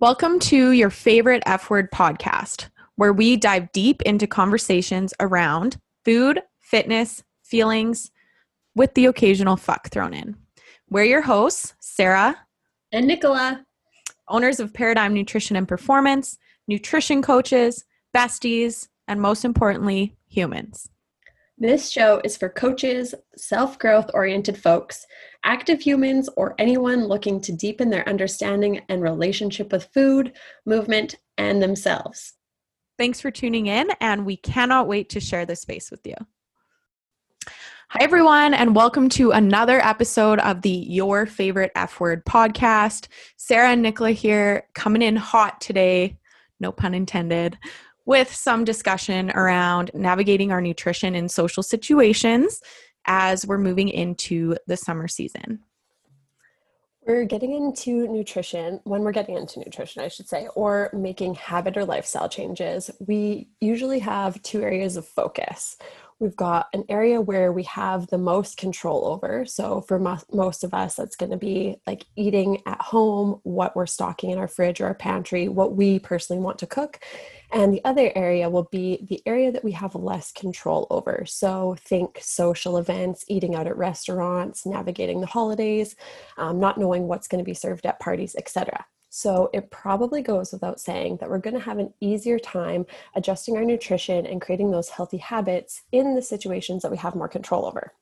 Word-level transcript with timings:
Welcome 0.00 0.38
to 0.38 0.70
your 0.70 0.88
favorite 0.88 1.42
F 1.44 1.68
word 1.68 1.90
podcast, 1.90 2.70
where 2.96 3.12
we 3.12 3.36
dive 3.36 3.70
deep 3.72 4.00
into 4.00 4.26
conversations 4.26 5.12
around 5.20 5.76
food, 6.06 6.40
fitness, 6.58 7.22
feelings, 7.42 8.10
with 8.74 8.94
the 8.94 9.04
occasional 9.04 9.58
fuck 9.58 9.90
thrown 9.90 10.14
in. 10.14 10.36
We're 10.88 11.04
your 11.04 11.20
hosts, 11.20 11.74
Sarah 11.80 12.34
and 12.90 13.06
Nicola, 13.06 13.62
owners 14.26 14.58
of 14.58 14.72
Paradigm 14.72 15.12
Nutrition 15.12 15.54
and 15.54 15.68
Performance, 15.68 16.38
nutrition 16.66 17.20
coaches, 17.20 17.84
besties, 18.16 18.88
and 19.06 19.20
most 19.20 19.44
importantly, 19.44 20.16
humans. 20.28 20.88
This 21.62 21.90
show 21.90 22.22
is 22.24 22.38
for 22.38 22.48
coaches, 22.48 23.14
self 23.36 23.78
growth 23.78 24.10
oriented 24.14 24.56
folks, 24.56 25.06
active 25.44 25.78
humans, 25.78 26.26
or 26.34 26.54
anyone 26.58 27.04
looking 27.04 27.38
to 27.42 27.52
deepen 27.52 27.90
their 27.90 28.08
understanding 28.08 28.80
and 28.88 29.02
relationship 29.02 29.70
with 29.70 29.90
food, 29.92 30.32
movement, 30.64 31.16
and 31.36 31.62
themselves. 31.62 32.32
Thanks 32.96 33.20
for 33.20 33.30
tuning 33.30 33.66
in, 33.66 33.90
and 34.00 34.24
we 34.24 34.38
cannot 34.38 34.88
wait 34.88 35.10
to 35.10 35.20
share 35.20 35.44
this 35.44 35.60
space 35.60 35.90
with 35.90 36.06
you. 36.06 36.14
Hi, 37.90 37.98
everyone, 38.00 38.54
and 38.54 38.74
welcome 38.74 39.10
to 39.10 39.32
another 39.32 39.84
episode 39.84 40.38
of 40.38 40.62
the 40.62 40.70
Your 40.70 41.26
Favorite 41.26 41.72
F 41.74 42.00
Word 42.00 42.24
podcast. 42.24 43.08
Sarah 43.36 43.68
and 43.68 43.82
Nicola 43.82 44.12
here, 44.12 44.66
coming 44.72 45.02
in 45.02 45.16
hot 45.16 45.60
today, 45.60 46.16
no 46.58 46.72
pun 46.72 46.94
intended, 46.94 47.58
with 48.10 48.34
some 48.34 48.64
discussion 48.64 49.30
around 49.36 49.88
navigating 49.94 50.50
our 50.50 50.60
nutrition 50.60 51.14
in 51.14 51.28
social 51.28 51.62
situations 51.62 52.60
as 53.04 53.46
we're 53.46 53.56
moving 53.56 53.88
into 53.88 54.56
the 54.66 54.76
summer 54.76 55.06
season. 55.06 55.60
We're 57.06 57.24
getting 57.24 57.52
into 57.54 58.08
nutrition, 58.08 58.80
when 58.82 59.02
we're 59.02 59.12
getting 59.12 59.36
into 59.36 59.60
nutrition, 59.60 60.02
I 60.02 60.08
should 60.08 60.28
say, 60.28 60.48
or 60.56 60.90
making 60.92 61.36
habit 61.36 61.76
or 61.76 61.84
lifestyle 61.84 62.28
changes, 62.28 62.90
we 62.98 63.48
usually 63.60 64.00
have 64.00 64.42
two 64.42 64.60
areas 64.60 64.96
of 64.96 65.06
focus. 65.06 65.76
We've 66.20 66.36
got 66.36 66.68
an 66.74 66.84
area 66.90 67.18
where 67.18 67.50
we 67.50 67.62
have 67.62 68.08
the 68.08 68.18
most 68.18 68.58
control 68.58 69.06
over. 69.06 69.46
So, 69.46 69.80
for 69.80 69.98
mo- 69.98 70.18
most 70.30 70.64
of 70.64 70.74
us, 70.74 70.94
that's 70.94 71.16
going 71.16 71.30
to 71.30 71.38
be 71.38 71.76
like 71.86 72.04
eating 72.14 72.60
at 72.66 72.80
home, 72.80 73.40
what 73.42 73.74
we're 73.74 73.86
stocking 73.86 74.30
in 74.30 74.36
our 74.36 74.46
fridge 74.46 74.82
or 74.82 74.86
our 74.86 74.94
pantry, 74.94 75.48
what 75.48 75.76
we 75.76 75.98
personally 75.98 76.42
want 76.42 76.58
to 76.58 76.66
cook. 76.66 77.00
And 77.52 77.72
the 77.72 77.82
other 77.86 78.12
area 78.14 78.50
will 78.50 78.68
be 78.70 79.06
the 79.08 79.22
area 79.24 79.50
that 79.50 79.64
we 79.64 79.72
have 79.72 79.94
less 79.94 80.30
control 80.30 80.86
over. 80.90 81.24
So, 81.26 81.76
think 81.80 82.18
social 82.20 82.76
events, 82.76 83.24
eating 83.26 83.54
out 83.54 83.66
at 83.66 83.78
restaurants, 83.78 84.66
navigating 84.66 85.22
the 85.22 85.26
holidays, 85.26 85.96
um, 86.36 86.60
not 86.60 86.76
knowing 86.76 87.08
what's 87.08 87.28
going 87.28 87.42
to 87.42 87.48
be 87.48 87.54
served 87.54 87.86
at 87.86 87.98
parties, 87.98 88.36
etc. 88.36 88.84
So 89.10 89.50
it 89.52 89.70
probably 89.70 90.22
goes 90.22 90.52
without 90.52 90.80
saying 90.80 91.18
that 91.18 91.28
we're 91.28 91.38
going 91.38 91.54
to 91.54 91.60
have 91.60 91.78
an 91.78 91.92
easier 92.00 92.38
time 92.38 92.86
adjusting 93.16 93.56
our 93.56 93.64
nutrition 93.64 94.24
and 94.24 94.40
creating 94.40 94.70
those 94.70 94.88
healthy 94.88 95.18
habits 95.18 95.82
in 95.90 96.14
the 96.14 96.22
situations 96.22 96.82
that 96.82 96.92
we 96.92 96.96
have 96.96 97.16
more 97.16 97.28
control 97.28 97.66
over. 97.66 97.92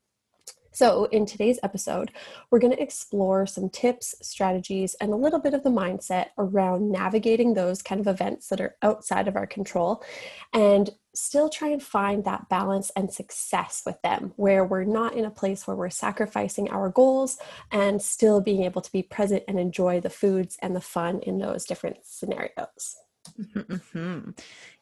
So, 0.70 1.06
in 1.06 1.27
today's 1.27 1.59
episode, 1.64 2.12
we're 2.51 2.61
going 2.61 2.75
to 2.75 2.81
explore 2.81 3.47
some 3.47 3.69
tips, 3.69 4.14
strategies, 4.23 4.95
and 5.01 5.12
a 5.12 5.17
little 5.17 5.41
bit 5.41 5.55
of 5.55 5.64
the 5.64 5.70
mindset 5.70 6.27
around 6.36 6.92
navigating 6.92 7.55
those 7.55 7.83
kind 7.83 8.01
of 8.01 8.06
events 8.06 8.48
that 8.48 8.61
are 8.61 8.77
outside 8.83 9.27
of 9.27 9.34
our 9.34 9.47
control 9.47 10.05
and 10.53 10.91
still 11.19 11.48
try 11.48 11.69
and 11.69 11.83
find 11.83 12.24
that 12.24 12.48
balance 12.48 12.91
and 12.94 13.12
success 13.12 13.83
with 13.84 14.00
them, 14.02 14.33
where 14.36 14.64
we're 14.64 14.84
not 14.84 15.14
in 15.14 15.24
a 15.24 15.30
place 15.30 15.66
where 15.66 15.77
we're 15.77 15.91
sacrificing 15.91 16.70
our 16.70 16.88
goals 16.88 17.38
and 17.72 18.00
still 18.00 18.41
being 18.41 18.62
able 18.62 18.80
to 18.80 18.92
be 18.92 19.02
present 19.02 19.42
and 19.48 19.58
enjoy 19.58 20.00
the 20.00 20.11
foods 20.11 20.56
and 20.62 20.77
the 20.77 20.80
fun 20.80 21.20
in 21.20 21.39
those 21.39 21.64
different 21.64 21.96
scenarios. 22.05 22.96
Mm-hmm. 23.39 24.30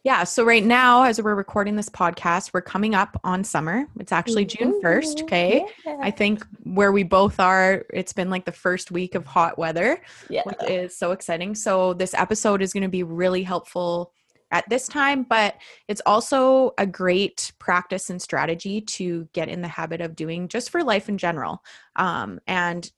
Yeah. 0.04 0.24
So, 0.24 0.44
right 0.44 0.64
now, 0.64 1.02
as 1.02 1.20
we're 1.20 1.34
recording 1.34 1.74
this 1.74 1.88
podcast, 1.88 2.52
we're 2.52 2.60
coming 2.60 2.94
up 2.94 3.18
on 3.24 3.42
summer. 3.42 3.86
It's 3.98 4.12
actually 4.12 4.46
mm-hmm. 4.46 4.70
June 4.70 4.82
1st. 4.82 5.22
Okay. 5.22 5.66
Yeah. 5.84 5.98
I 6.00 6.10
think 6.10 6.46
where 6.62 6.92
we 6.92 7.02
both 7.02 7.40
are, 7.40 7.84
it's 7.92 8.12
been 8.12 8.30
like 8.30 8.44
the 8.44 8.52
first 8.52 8.92
week 8.92 9.14
of 9.16 9.26
hot 9.26 9.58
weather, 9.58 10.00
yeah. 10.30 10.42
which 10.44 10.70
is 10.70 10.96
so 10.96 11.10
exciting. 11.10 11.54
So, 11.56 11.92
this 11.94 12.14
episode 12.14 12.62
is 12.62 12.72
going 12.72 12.84
to 12.84 12.88
be 12.88 13.02
really 13.02 13.42
helpful 13.42 14.12
at 14.50 14.68
this 14.68 14.86
time, 14.86 15.24
but 15.24 15.56
it's 15.88 16.02
also 16.06 16.72
a 16.78 16.86
great 16.86 17.52
practice 17.58 18.10
and 18.10 18.22
strategy 18.22 18.80
to 18.80 19.28
get 19.32 19.48
in 19.48 19.60
the 19.60 19.68
habit 19.68 20.00
of 20.00 20.14
doing 20.14 20.48
just 20.48 20.70
for 20.70 20.84
life 20.84 21.08
in 21.08 21.18
general. 21.18 21.62
Um, 21.96 22.40
and 22.46 22.90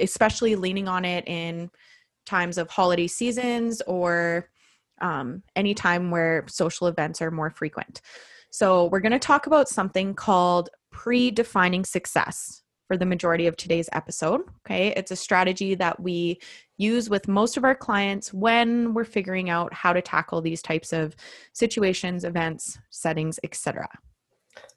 especially 0.00 0.56
leaning 0.56 0.88
on 0.88 1.04
it 1.04 1.26
in 1.28 1.70
times 2.26 2.58
of 2.58 2.68
holiday 2.70 3.06
seasons 3.06 3.80
or 3.86 4.48
um, 5.00 5.42
any 5.54 5.74
time 5.74 6.10
where 6.10 6.44
social 6.48 6.86
events 6.86 7.20
are 7.20 7.30
more 7.30 7.50
frequent. 7.50 8.00
So, 8.50 8.86
we're 8.86 9.00
going 9.00 9.12
to 9.12 9.18
talk 9.18 9.46
about 9.46 9.68
something 9.68 10.14
called 10.14 10.70
pre-defining 10.90 11.84
success 11.84 12.63
for 12.94 12.98
the 12.98 13.06
majority 13.06 13.48
of 13.48 13.56
today's 13.56 13.88
episode. 13.92 14.42
Okay, 14.64 14.94
it's 14.96 15.10
a 15.10 15.16
strategy 15.16 15.74
that 15.74 15.98
we 15.98 16.38
use 16.76 17.10
with 17.10 17.26
most 17.26 17.56
of 17.56 17.64
our 17.64 17.74
clients 17.74 18.32
when 18.32 18.94
we're 18.94 19.02
figuring 19.02 19.50
out 19.50 19.74
how 19.74 19.92
to 19.92 20.00
tackle 20.00 20.40
these 20.40 20.62
types 20.62 20.92
of 20.92 21.16
situations, 21.54 22.22
events, 22.22 22.78
settings, 22.90 23.40
etc. 23.42 23.88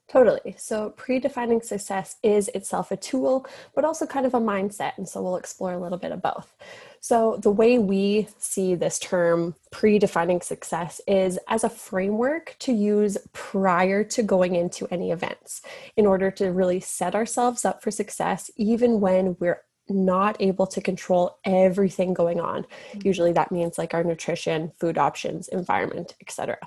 Totally. 0.09 0.55
So, 0.57 0.93
predefining 0.97 1.61
success 1.61 2.15
is 2.23 2.47
itself 2.49 2.91
a 2.91 2.97
tool, 2.97 3.45
but 3.75 3.83
also 3.83 4.05
kind 4.05 4.25
of 4.25 4.33
a 4.33 4.39
mindset. 4.39 4.93
And 4.97 5.07
so, 5.07 5.21
we'll 5.21 5.35
explore 5.35 5.73
a 5.73 5.79
little 5.79 5.97
bit 5.97 6.13
of 6.13 6.21
both. 6.21 6.55
So, 7.01 7.37
the 7.41 7.51
way 7.51 7.77
we 7.77 8.29
see 8.37 8.73
this 8.75 8.99
term 8.99 9.55
predefining 9.73 10.41
success 10.41 11.01
is 11.07 11.37
as 11.49 11.65
a 11.65 11.69
framework 11.69 12.55
to 12.59 12.71
use 12.71 13.17
prior 13.33 14.05
to 14.05 14.23
going 14.23 14.55
into 14.55 14.87
any 14.91 15.11
events 15.11 15.61
in 15.97 16.05
order 16.05 16.31
to 16.31 16.53
really 16.53 16.79
set 16.79 17.13
ourselves 17.13 17.65
up 17.65 17.83
for 17.83 17.91
success, 17.91 18.49
even 18.55 19.01
when 19.01 19.35
we're 19.41 19.63
not 19.89 20.37
able 20.39 20.67
to 20.67 20.81
control 20.81 21.39
everything 21.45 22.13
going 22.13 22.39
on. 22.39 22.63
Mm-hmm. 22.63 22.99
usually 23.03 23.31
that 23.33 23.51
means 23.51 23.77
like 23.77 23.93
our 23.93 24.03
nutrition 24.03 24.71
food 24.79 24.97
options 24.97 25.47
environment 25.49 26.15
etc 26.21 26.57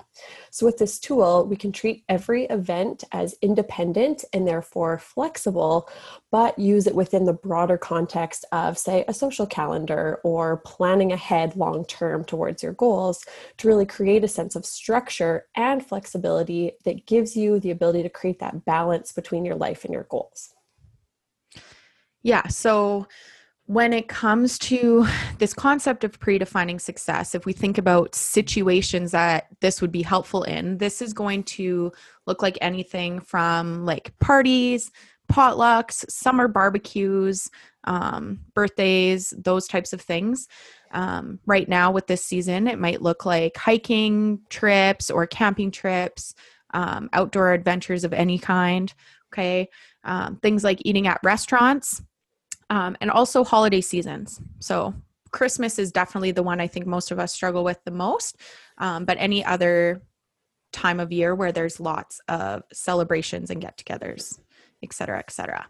so 0.49 0.65
with 0.65 0.77
this 0.77 0.99
tool 0.99 1.45
we 1.45 1.55
can 1.55 1.71
treat 1.71 2.03
every 2.09 2.45
event 2.45 3.03
as 3.11 3.35
independent 3.41 4.23
and 4.33 4.47
therefore 4.47 4.97
flexible 4.97 5.89
but 6.31 6.57
use 6.57 6.87
it 6.87 6.95
within 6.95 7.25
the 7.25 7.33
broader 7.33 7.77
context 7.77 8.45
of 8.51 8.77
say 8.77 9.03
a 9.07 9.13
social 9.13 9.45
calendar 9.45 10.19
or 10.23 10.57
planning 10.57 11.11
ahead 11.11 11.55
long 11.55 11.85
term 11.85 12.23
towards 12.23 12.63
your 12.63 12.73
goals 12.73 13.25
to 13.57 13.67
really 13.67 13.85
create 13.85 14.23
a 14.23 14.27
sense 14.27 14.55
of 14.55 14.65
structure 14.65 15.45
and 15.55 15.85
flexibility 15.85 16.73
that 16.83 17.05
gives 17.05 17.35
you 17.35 17.59
the 17.59 17.71
ability 17.71 18.03
to 18.03 18.09
create 18.09 18.39
that 18.39 18.65
balance 18.65 19.11
between 19.11 19.45
your 19.45 19.55
life 19.55 19.83
and 19.85 19.93
your 19.93 20.07
goals 20.09 20.53
yeah. 22.23 22.47
So 22.47 23.07
when 23.65 23.93
it 23.93 24.09
comes 24.09 24.59
to 24.59 25.07
this 25.37 25.53
concept 25.53 26.03
of 26.03 26.19
predefining 26.19 26.81
success, 26.81 27.33
if 27.33 27.45
we 27.45 27.53
think 27.53 27.77
about 27.77 28.13
situations 28.13 29.11
that 29.11 29.47
this 29.61 29.81
would 29.81 29.91
be 29.91 30.01
helpful 30.01 30.43
in, 30.43 30.77
this 30.77 31.01
is 31.01 31.13
going 31.13 31.43
to 31.43 31.91
look 32.27 32.41
like 32.41 32.57
anything 32.59 33.19
from 33.21 33.85
like 33.85 34.13
parties, 34.19 34.91
potlucks, 35.31 36.03
summer 36.09 36.49
barbecues, 36.49 37.49
um, 37.85 38.39
birthdays, 38.53 39.33
those 39.37 39.67
types 39.67 39.93
of 39.93 40.01
things. 40.01 40.47
Um, 40.91 41.39
right 41.45 41.69
now, 41.69 41.91
with 41.91 42.07
this 42.07 42.25
season, 42.25 42.67
it 42.67 42.77
might 42.77 43.01
look 43.01 43.25
like 43.25 43.55
hiking 43.55 44.41
trips 44.49 45.09
or 45.09 45.25
camping 45.25 45.71
trips, 45.71 46.35
um, 46.73 47.09
outdoor 47.13 47.53
adventures 47.53 48.03
of 48.03 48.11
any 48.11 48.37
kind. 48.37 48.93
Okay. 49.31 49.69
Um, 50.03 50.37
things 50.37 50.63
like 50.63 50.81
eating 50.83 51.07
at 51.07 51.21
restaurants, 51.23 52.01
um, 52.71 52.95
and 53.01 53.11
also 53.11 53.43
holiday 53.43 53.81
seasons. 53.81 54.39
So 54.59 54.93
Christmas 55.31 55.77
is 55.77 55.91
definitely 55.91 56.31
the 56.31 56.41
one 56.41 56.61
I 56.61 56.67
think 56.67 56.87
most 56.87 57.11
of 57.11 57.19
us 57.19 57.33
struggle 57.33 57.65
with 57.65 57.83
the 57.83 57.91
most, 57.91 58.37
um, 58.77 59.03
but 59.03 59.17
any 59.19 59.43
other 59.43 60.01
time 60.71 61.01
of 61.01 61.11
year 61.11 61.35
where 61.35 61.51
there's 61.51 61.81
lots 61.81 62.21
of 62.29 62.63
celebrations 62.71 63.49
and 63.49 63.59
get-togethers, 63.61 64.39
et 64.81 64.93
cetera, 64.93 65.19
et 65.19 65.31
cetera. 65.31 65.67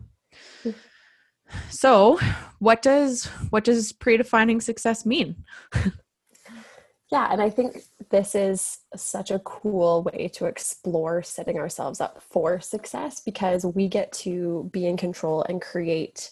So, 1.69 2.19
what 2.59 2.83
does 2.83 3.25
what 3.49 3.63
does 3.63 3.91
predefining 3.91 4.61
success 4.61 5.03
mean? 5.03 5.43
yeah, 7.11 7.27
and 7.31 7.41
I 7.41 7.49
think 7.49 7.81
this 8.09 8.35
is 8.35 8.77
such 8.95 9.31
a 9.31 9.39
cool 9.39 10.03
way 10.03 10.29
to 10.35 10.45
explore 10.45 11.23
setting 11.23 11.57
ourselves 11.57 11.99
up 11.99 12.21
for 12.21 12.61
success 12.61 13.19
because 13.19 13.65
we 13.65 13.89
get 13.89 14.13
to 14.13 14.69
be 14.71 14.85
in 14.85 14.95
control 14.95 15.43
and 15.49 15.61
create 15.61 16.29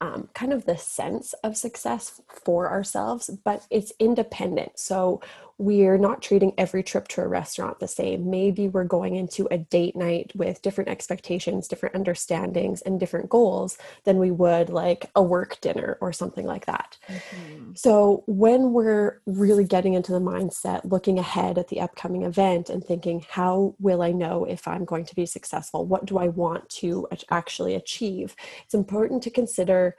um, 0.00 0.28
kind 0.34 0.52
of 0.52 0.64
the 0.64 0.76
sense 0.76 1.32
of 1.44 1.56
success 1.56 2.20
for 2.28 2.70
ourselves, 2.70 3.30
but 3.44 3.66
it's 3.70 3.92
independent. 3.98 4.78
So 4.78 5.20
we're 5.60 5.98
not 5.98 6.22
treating 6.22 6.54
every 6.56 6.82
trip 6.82 7.06
to 7.06 7.20
a 7.20 7.28
restaurant 7.28 7.80
the 7.80 7.86
same. 7.86 8.30
Maybe 8.30 8.66
we're 8.66 8.84
going 8.84 9.14
into 9.14 9.46
a 9.50 9.58
date 9.58 9.94
night 9.94 10.32
with 10.34 10.62
different 10.62 10.88
expectations, 10.88 11.68
different 11.68 11.94
understandings, 11.94 12.80
and 12.80 12.98
different 12.98 13.28
goals 13.28 13.76
than 14.04 14.16
we 14.16 14.30
would 14.30 14.70
like 14.70 15.10
a 15.14 15.22
work 15.22 15.60
dinner 15.60 15.98
or 16.00 16.14
something 16.14 16.46
like 16.46 16.64
that. 16.64 16.96
Mm-hmm. 17.08 17.72
So, 17.74 18.24
when 18.26 18.72
we're 18.72 19.20
really 19.26 19.64
getting 19.64 19.92
into 19.92 20.12
the 20.12 20.18
mindset, 20.18 20.90
looking 20.90 21.18
ahead 21.18 21.58
at 21.58 21.68
the 21.68 21.82
upcoming 21.82 22.22
event 22.22 22.70
and 22.70 22.82
thinking, 22.82 23.26
how 23.28 23.74
will 23.78 24.00
I 24.00 24.12
know 24.12 24.46
if 24.46 24.66
I'm 24.66 24.86
going 24.86 25.04
to 25.04 25.14
be 25.14 25.26
successful? 25.26 25.84
What 25.84 26.06
do 26.06 26.16
I 26.16 26.28
want 26.28 26.70
to 26.80 27.06
actually 27.28 27.74
achieve? 27.74 28.34
It's 28.64 28.72
important 28.74 29.22
to 29.24 29.30
consider 29.30 29.94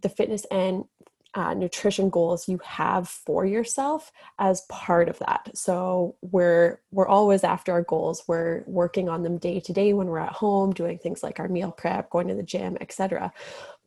the 0.00 0.08
fitness 0.08 0.46
and 0.50 0.84
uh, 1.34 1.54
nutrition 1.54 2.10
goals 2.10 2.48
you 2.48 2.60
have 2.64 3.08
for 3.08 3.46
yourself 3.46 4.12
as 4.38 4.62
part 4.68 5.08
of 5.08 5.18
that. 5.20 5.50
So 5.54 6.16
we're 6.20 6.80
we're 6.90 7.08
always 7.08 7.44
after 7.44 7.72
our 7.72 7.82
goals. 7.82 8.24
We're 8.26 8.64
working 8.66 9.08
on 9.08 9.22
them 9.22 9.38
day 9.38 9.60
to 9.60 9.72
day 9.72 9.92
when 9.92 10.08
we're 10.08 10.18
at 10.18 10.32
home 10.32 10.72
doing 10.72 10.98
things 10.98 11.22
like 11.22 11.40
our 11.40 11.48
meal 11.48 11.72
prep 11.72 12.10
going 12.10 12.28
to 12.28 12.34
the 12.34 12.42
gym 12.42 12.76
etc 12.80 13.32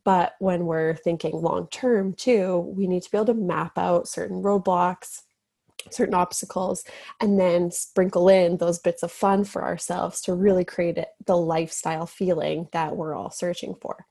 but 0.06 0.34
when 0.38 0.66
we're 0.66 0.94
thinking 0.94 1.32
long 1.32 1.66
term 1.68 2.14
too 2.14 2.58
we 2.76 2.86
need 2.86 3.02
to 3.02 3.10
be 3.10 3.18
able 3.18 3.26
to 3.26 3.34
map 3.34 3.76
out 3.76 4.08
certain 4.08 4.42
roadblocks 4.42 5.22
certain 5.90 6.14
obstacles 6.14 6.84
and 7.20 7.38
then 7.38 7.70
sprinkle 7.70 8.28
in 8.28 8.56
those 8.56 8.78
bits 8.78 9.02
of 9.02 9.12
fun 9.12 9.44
for 9.44 9.62
ourselves 9.62 10.20
to 10.20 10.32
really 10.34 10.64
create 10.64 10.98
the 11.26 11.36
lifestyle 11.36 12.06
feeling 12.06 12.68
that 12.72 12.96
we're 12.96 13.14
all 13.14 13.30
searching 13.30 13.74
for 13.74 14.06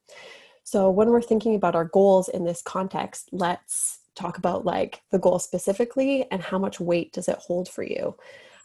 so 0.65 0.89
when 0.89 1.09
we're 1.09 1.21
thinking 1.21 1.55
about 1.55 1.75
our 1.75 1.85
goals 1.85 2.27
in 2.27 2.43
this 2.43 2.63
context, 2.63 3.29
let's 3.31 3.99
talk 4.15 4.39
about 4.39 4.65
like 4.65 5.01
the 5.11 5.19
goal 5.19 5.37
specifically 5.37 6.25
and 6.31 6.41
how 6.41 6.57
much 6.57 6.79
weight 6.79 7.13
does 7.13 7.27
it 7.29 7.37
hold 7.37 7.69
for 7.69 7.83
you 7.83 8.15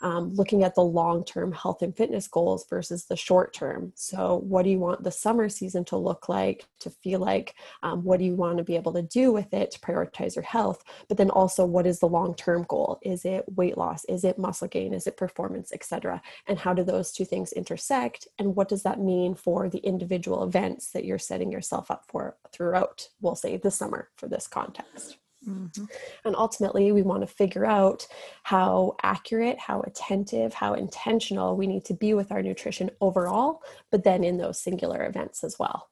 um, 0.02 0.34
looking 0.34 0.64
at 0.64 0.74
the 0.74 0.82
long 0.82 1.24
term 1.24 1.52
health 1.52 1.82
and 1.82 1.96
fitness 1.96 2.28
goals 2.28 2.66
versus 2.68 3.04
the 3.04 3.16
short 3.16 3.52
term. 3.52 3.92
So, 3.94 4.36
what 4.38 4.62
do 4.62 4.70
you 4.70 4.78
want 4.78 5.02
the 5.02 5.10
summer 5.10 5.48
season 5.48 5.84
to 5.86 5.96
look 5.96 6.28
like, 6.28 6.66
to 6.80 6.90
feel 6.90 7.20
like? 7.20 7.54
Um, 7.82 8.02
what 8.04 8.18
do 8.18 8.24
you 8.24 8.34
want 8.34 8.58
to 8.58 8.64
be 8.64 8.76
able 8.76 8.92
to 8.94 9.02
do 9.02 9.32
with 9.32 9.52
it 9.52 9.70
to 9.72 9.80
prioritize 9.80 10.36
your 10.36 10.44
health? 10.44 10.82
But 11.08 11.16
then 11.16 11.30
also, 11.30 11.64
what 11.64 11.86
is 11.86 11.98
the 11.98 12.08
long 12.08 12.34
term 12.34 12.64
goal? 12.68 12.98
Is 13.02 13.24
it 13.24 13.44
weight 13.54 13.76
loss? 13.76 14.04
Is 14.06 14.24
it 14.24 14.38
muscle 14.38 14.68
gain? 14.68 14.94
Is 14.94 15.06
it 15.06 15.16
performance, 15.16 15.72
etc.? 15.72 16.22
And 16.46 16.58
how 16.58 16.74
do 16.74 16.84
those 16.84 17.12
two 17.12 17.24
things 17.24 17.52
intersect? 17.52 18.28
And 18.38 18.56
what 18.56 18.68
does 18.68 18.82
that 18.82 19.00
mean 19.00 19.34
for 19.34 19.68
the 19.68 19.78
individual 19.78 20.44
events 20.44 20.90
that 20.92 21.04
you're 21.04 21.18
setting 21.18 21.52
yourself 21.52 21.90
up 21.90 22.04
for 22.08 22.36
throughout, 22.52 23.08
we'll 23.20 23.34
say, 23.34 23.56
the 23.56 23.70
summer 23.70 24.08
for 24.16 24.28
this 24.28 24.46
context? 24.46 25.18
Mm-hmm. 25.48 25.84
And 26.24 26.36
ultimately, 26.36 26.92
we 26.92 27.02
want 27.02 27.22
to 27.22 27.26
figure 27.26 27.64
out 27.64 28.06
how 28.42 28.96
accurate, 29.02 29.58
how 29.58 29.80
attentive, 29.82 30.52
how 30.52 30.74
intentional 30.74 31.56
we 31.56 31.66
need 31.66 31.84
to 31.86 31.94
be 31.94 32.14
with 32.14 32.30
our 32.30 32.42
nutrition 32.42 32.90
overall, 33.00 33.62
but 33.90 34.04
then 34.04 34.22
in 34.22 34.36
those 34.36 34.60
singular 34.60 35.06
events 35.06 35.42
as 35.42 35.58
well. 35.58 35.88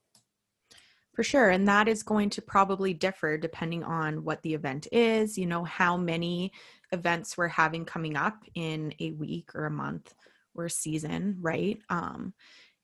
For 1.14 1.24
sure. 1.24 1.50
And 1.50 1.66
that 1.66 1.88
is 1.88 2.04
going 2.04 2.30
to 2.30 2.42
probably 2.42 2.94
differ 2.94 3.36
depending 3.36 3.82
on 3.82 4.22
what 4.22 4.40
the 4.42 4.54
event 4.54 4.86
is, 4.92 5.36
you 5.36 5.46
know, 5.46 5.64
how 5.64 5.96
many 5.96 6.52
events 6.92 7.36
we're 7.36 7.48
having 7.48 7.84
coming 7.84 8.16
up 8.16 8.44
in 8.54 8.94
a 9.00 9.10
week 9.12 9.54
or 9.54 9.66
a 9.66 9.70
month 9.70 10.14
or 10.54 10.66
a 10.66 10.70
season, 10.70 11.36
right? 11.40 11.80
Um, 11.88 12.34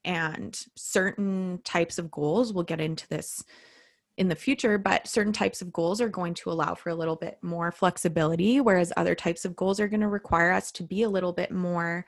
and 0.04 0.58
certain 0.76 1.60
types 1.64 1.98
of 1.98 2.10
goals, 2.10 2.52
we'll 2.52 2.64
get 2.64 2.80
into 2.80 3.08
this 3.08 3.44
in 4.16 4.28
the 4.28 4.36
future, 4.36 4.78
but 4.78 5.08
certain 5.08 5.32
types 5.32 5.60
of 5.60 5.72
goals 5.72 6.00
are 6.00 6.08
going 6.08 6.34
to 6.34 6.50
allow 6.50 6.74
for 6.74 6.90
a 6.90 6.94
little 6.94 7.16
bit 7.16 7.38
more 7.42 7.72
flexibility, 7.72 8.60
whereas 8.60 8.92
other 8.96 9.14
types 9.14 9.44
of 9.44 9.56
goals 9.56 9.80
are 9.80 9.88
going 9.88 10.00
to 10.00 10.08
require 10.08 10.52
us 10.52 10.70
to 10.72 10.84
be 10.84 11.02
a 11.02 11.08
little 11.08 11.32
bit 11.32 11.50
more 11.50 12.06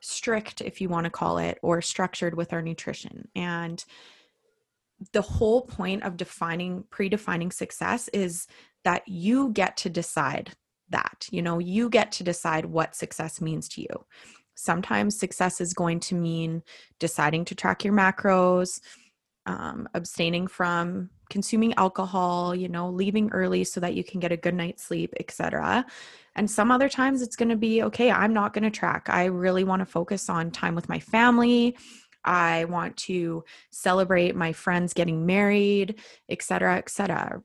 strict, 0.00 0.60
if 0.60 0.80
you 0.80 0.88
want 0.88 1.04
to 1.04 1.10
call 1.10 1.38
it, 1.38 1.58
or 1.62 1.82
structured 1.82 2.34
with 2.34 2.52
our 2.52 2.62
nutrition. 2.62 3.28
And 3.34 3.84
the 5.12 5.22
whole 5.22 5.62
point 5.62 6.02
of 6.02 6.16
defining, 6.16 6.84
predefining 6.90 7.52
success 7.52 8.08
is 8.08 8.46
that 8.84 9.06
you 9.06 9.50
get 9.50 9.76
to 9.78 9.90
decide 9.90 10.52
that. 10.90 11.26
You 11.30 11.42
know, 11.42 11.58
you 11.58 11.90
get 11.90 12.12
to 12.12 12.24
decide 12.24 12.66
what 12.66 12.94
success 12.94 13.40
means 13.40 13.68
to 13.70 13.82
you. 13.82 14.06
Sometimes 14.54 15.18
success 15.18 15.60
is 15.60 15.74
going 15.74 16.00
to 16.00 16.14
mean 16.14 16.62
deciding 17.00 17.44
to 17.46 17.54
track 17.54 17.84
your 17.84 17.92
macros, 17.92 18.80
um, 19.46 19.88
abstaining 19.94 20.46
from 20.46 21.10
consuming 21.30 21.74
alcohol, 21.74 22.54
you 22.54 22.68
know, 22.68 22.90
leaving 22.90 23.30
early 23.30 23.64
so 23.64 23.80
that 23.80 23.94
you 23.94 24.04
can 24.04 24.20
get 24.20 24.32
a 24.32 24.36
good 24.36 24.54
night's 24.54 24.84
sleep, 24.84 25.12
etc. 25.18 25.84
And 26.36 26.50
some 26.50 26.70
other 26.70 26.88
times 26.88 27.22
it's 27.22 27.36
going 27.36 27.48
to 27.48 27.56
be 27.56 27.82
okay, 27.84 28.10
I'm 28.10 28.32
not 28.32 28.52
going 28.52 28.64
to 28.64 28.70
track. 28.70 29.08
I 29.08 29.26
really 29.26 29.64
want 29.64 29.80
to 29.80 29.86
focus 29.86 30.28
on 30.28 30.50
time 30.50 30.74
with 30.74 30.88
my 30.88 30.98
family. 30.98 31.76
I 32.24 32.64
want 32.64 32.96
to 32.98 33.44
celebrate 33.70 34.34
my 34.34 34.52
friends 34.52 34.94
getting 34.94 35.26
married, 35.26 36.00
etc., 36.28 36.76
etc. 36.76 37.42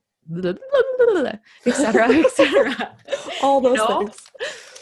etc 1.66 2.20
etc 2.26 2.96
all 3.42 3.62
those 3.62 3.78
you 3.78 3.88
know? 3.88 4.00
things 4.00 4.22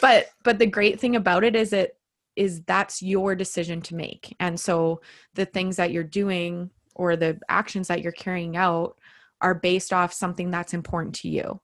but 0.00 0.28
but 0.44 0.58
the 0.58 0.66
great 0.66 1.00
thing 1.00 1.16
about 1.16 1.44
it 1.44 1.56
is 1.56 1.72
it 1.72 1.96
is 2.36 2.62
that's 2.62 3.02
your 3.02 3.34
decision 3.34 3.80
to 3.80 3.94
make 3.94 4.34
and 4.40 4.58
so 4.60 5.00
the 5.34 5.44
things 5.44 5.76
that 5.76 5.90
you're 5.90 6.04
doing 6.04 6.70
or 6.98 7.16
the 7.16 7.40
actions 7.48 7.88
that 7.88 8.02
you're 8.02 8.12
carrying 8.12 8.56
out 8.56 8.98
are 9.40 9.54
based 9.54 9.92
off 9.92 10.12
something 10.12 10.50
that's 10.50 10.74
important 10.74 11.14
to 11.14 11.28
you 11.28 11.60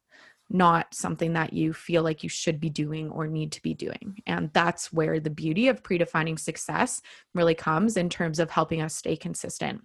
not 0.50 0.92
something 0.92 1.32
that 1.32 1.52
you 1.52 1.72
feel 1.72 2.02
like 2.02 2.22
you 2.22 2.28
should 2.28 2.60
be 2.60 2.70
doing 2.70 3.10
or 3.10 3.26
need 3.26 3.52
to 3.52 3.62
be 3.62 3.74
doing. 3.74 4.22
And 4.26 4.50
that's 4.52 4.92
where 4.92 5.18
the 5.18 5.30
beauty 5.30 5.68
of 5.68 5.82
predefining 5.82 6.38
success 6.38 7.00
really 7.34 7.54
comes 7.54 7.96
in 7.96 8.08
terms 8.08 8.38
of 8.38 8.50
helping 8.50 8.82
us 8.82 8.94
stay 8.94 9.16
consistent 9.16 9.82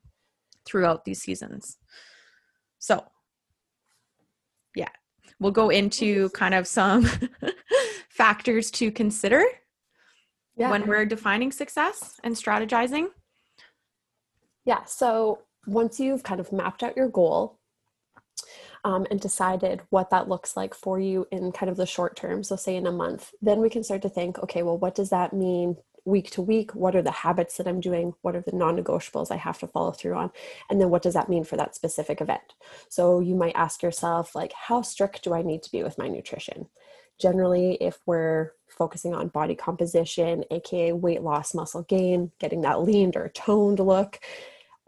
throughout 0.65 1.05
these 1.05 1.21
seasons. 1.21 1.77
So, 2.77 3.05
yeah, 4.75 4.89
we'll 5.39 5.51
go 5.51 5.69
into 5.69 6.29
kind 6.29 6.53
of 6.53 6.67
some 6.67 7.09
factors 8.09 8.69
to 8.71 8.91
consider 8.91 9.43
yeah. 10.57 10.69
when 10.69 10.87
we're 10.87 11.05
defining 11.05 11.51
success 11.51 12.19
and 12.23 12.35
strategizing. 12.35 13.07
Yeah. 14.69 14.85
So 14.85 15.39
once 15.65 15.99
you've 15.99 16.21
kind 16.21 16.39
of 16.39 16.53
mapped 16.53 16.83
out 16.83 16.95
your 16.95 17.09
goal 17.09 17.57
um, 18.83 19.07
and 19.09 19.19
decided 19.19 19.81
what 19.89 20.11
that 20.11 20.29
looks 20.29 20.55
like 20.55 20.75
for 20.75 20.99
you 20.99 21.25
in 21.31 21.51
kind 21.51 21.71
of 21.71 21.75
the 21.75 21.87
short 21.87 22.15
term, 22.15 22.43
so 22.43 22.55
say 22.55 22.75
in 22.75 22.85
a 22.85 22.91
month, 22.91 23.31
then 23.41 23.61
we 23.61 23.71
can 23.71 23.83
start 23.83 24.03
to 24.03 24.09
think, 24.09 24.37
okay, 24.37 24.61
well, 24.61 24.77
what 24.77 24.93
does 24.93 25.09
that 25.09 25.33
mean 25.33 25.77
week 26.05 26.29
to 26.31 26.43
week? 26.43 26.75
What 26.75 26.95
are 26.95 27.01
the 27.01 27.09
habits 27.09 27.57
that 27.57 27.67
I'm 27.67 27.79
doing? 27.79 28.13
What 28.21 28.35
are 28.35 28.41
the 28.41 28.55
non 28.55 28.77
negotiables 28.77 29.31
I 29.31 29.37
have 29.37 29.57
to 29.61 29.67
follow 29.67 29.91
through 29.91 30.13
on? 30.13 30.29
And 30.69 30.79
then 30.79 30.91
what 30.91 31.01
does 31.01 31.15
that 31.15 31.29
mean 31.29 31.45
for 31.45 31.57
that 31.57 31.73
specific 31.73 32.21
event? 32.21 32.53
So 32.89 33.21
you 33.21 33.33
might 33.33 33.55
ask 33.55 33.81
yourself, 33.81 34.35
like, 34.35 34.53
how 34.53 34.83
strict 34.83 35.23
do 35.23 35.33
I 35.33 35.41
need 35.41 35.63
to 35.63 35.71
be 35.71 35.81
with 35.81 35.97
my 35.97 36.07
nutrition? 36.07 36.67
Generally, 37.19 37.79
if 37.81 37.97
we're 38.05 38.51
focusing 38.67 39.15
on 39.15 39.29
body 39.29 39.55
composition, 39.55 40.43
aka 40.51 40.93
weight 40.93 41.23
loss, 41.23 41.55
muscle 41.55 41.81
gain, 41.81 42.31
getting 42.39 42.61
that 42.61 42.83
leaned 42.83 43.17
or 43.17 43.29
toned 43.29 43.79
look, 43.79 44.19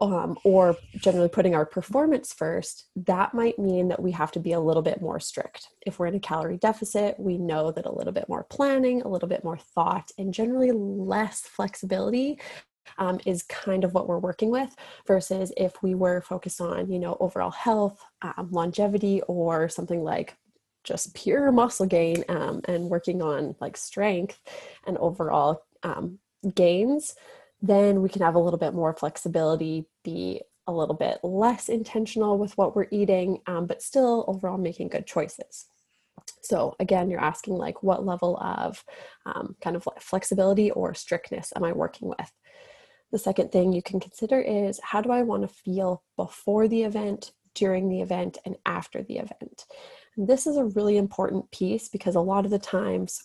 um, 0.02 0.36
or 0.42 0.76
generally 0.96 1.28
putting 1.28 1.54
our 1.54 1.64
performance 1.64 2.32
first, 2.32 2.86
that 2.96 3.34
might 3.34 3.56
mean 3.56 3.86
that 3.86 4.02
we 4.02 4.10
have 4.10 4.32
to 4.32 4.40
be 4.40 4.50
a 4.50 4.58
little 4.58 4.82
bit 4.82 5.00
more 5.00 5.20
strict. 5.20 5.68
If 5.86 5.98
we're 5.98 6.08
in 6.08 6.16
a 6.16 6.20
calorie 6.20 6.56
deficit, 6.56 7.14
we 7.20 7.38
know 7.38 7.70
that 7.70 7.86
a 7.86 7.94
little 7.94 8.12
bit 8.12 8.28
more 8.28 8.42
planning, 8.42 9.02
a 9.02 9.08
little 9.08 9.28
bit 9.28 9.44
more 9.44 9.58
thought, 9.58 10.10
and 10.18 10.34
generally 10.34 10.72
less 10.72 11.42
flexibility 11.42 12.40
um, 12.98 13.20
is 13.26 13.44
kind 13.44 13.84
of 13.84 13.94
what 13.94 14.08
we're 14.08 14.18
working 14.18 14.50
with 14.50 14.74
versus 15.06 15.52
if 15.56 15.80
we 15.84 15.94
were 15.94 16.20
focused 16.20 16.60
on, 16.60 16.90
you 16.90 16.98
know, 16.98 17.16
overall 17.20 17.52
health, 17.52 18.04
um, 18.22 18.48
longevity, 18.50 19.22
or 19.28 19.68
something 19.68 20.02
like 20.02 20.36
just 20.82 21.14
pure 21.14 21.52
muscle 21.52 21.86
gain 21.86 22.24
um, 22.28 22.60
and 22.64 22.90
working 22.90 23.22
on 23.22 23.54
like 23.60 23.76
strength 23.76 24.40
and 24.84 24.98
overall 24.98 25.62
um, 25.84 26.18
gains 26.56 27.14
then 27.62 28.02
we 28.02 28.08
can 28.08 28.22
have 28.22 28.34
a 28.34 28.40
little 28.40 28.58
bit 28.58 28.74
more 28.74 28.92
flexibility, 28.92 29.86
be 30.04 30.42
a 30.66 30.72
little 30.72 30.94
bit 30.94 31.18
less 31.22 31.68
intentional 31.68 32.38
with 32.38 32.56
what 32.58 32.74
we're 32.74 32.88
eating, 32.90 33.38
um, 33.46 33.66
but 33.66 33.82
still 33.82 34.24
overall 34.28 34.58
making 34.58 34.88
good 34.88 35.06
choices. 35.06 35.66
So 36.42 36.74
again, 36.80 37.08
you're 37.08 37.20
asking 37.20 37.54
like 37.54 37.82
what 37.82 38.04
level 38.04 38.36
of 38.38 38.84
um, 39.26 39.56
kind 39.62 39.76
of 39.76 39.86
flexibility 40.00 40.70
or 40.72 40.94
strictness 40.94 41.52
am 41.56 41.64
I 41.64 41.72
working 41.72 42.08
with? 42.08 42.32
The 43.12 43.18
second 43.18 43.52
thing 43.52 43.72
you 43.72 43.82
can 43.82 44.00
consider 44.00 44.40
is 44.40 44.80
how 44.82 45.00
do 45.00 45.10
I 45.10 45.22
want 45.22 45.42
to 45.42 45.48
feel 45.48 46.02
before 46.16 46.66
the 46.66 46.82
event, 46.82 47.32
during 47.54 47.88
the 47.88 48.00
event, 48.00 48.38
and 48.44 48.56
after 48.66 49.02
the 49.02 49.18
event? 49.18 49.66
And 50.16 50.28
this 50.28 50.46
is 50.46 50.56
a 50.56 50.64
really 50.64 50.96
important 50.96 51.50
piece 51.50 51.88
because 51.88 52.14
a 52.14 52.20
lot 52.20 52.44
of 52.44 52.50
the 52.50 52.58
times 52.58 53.20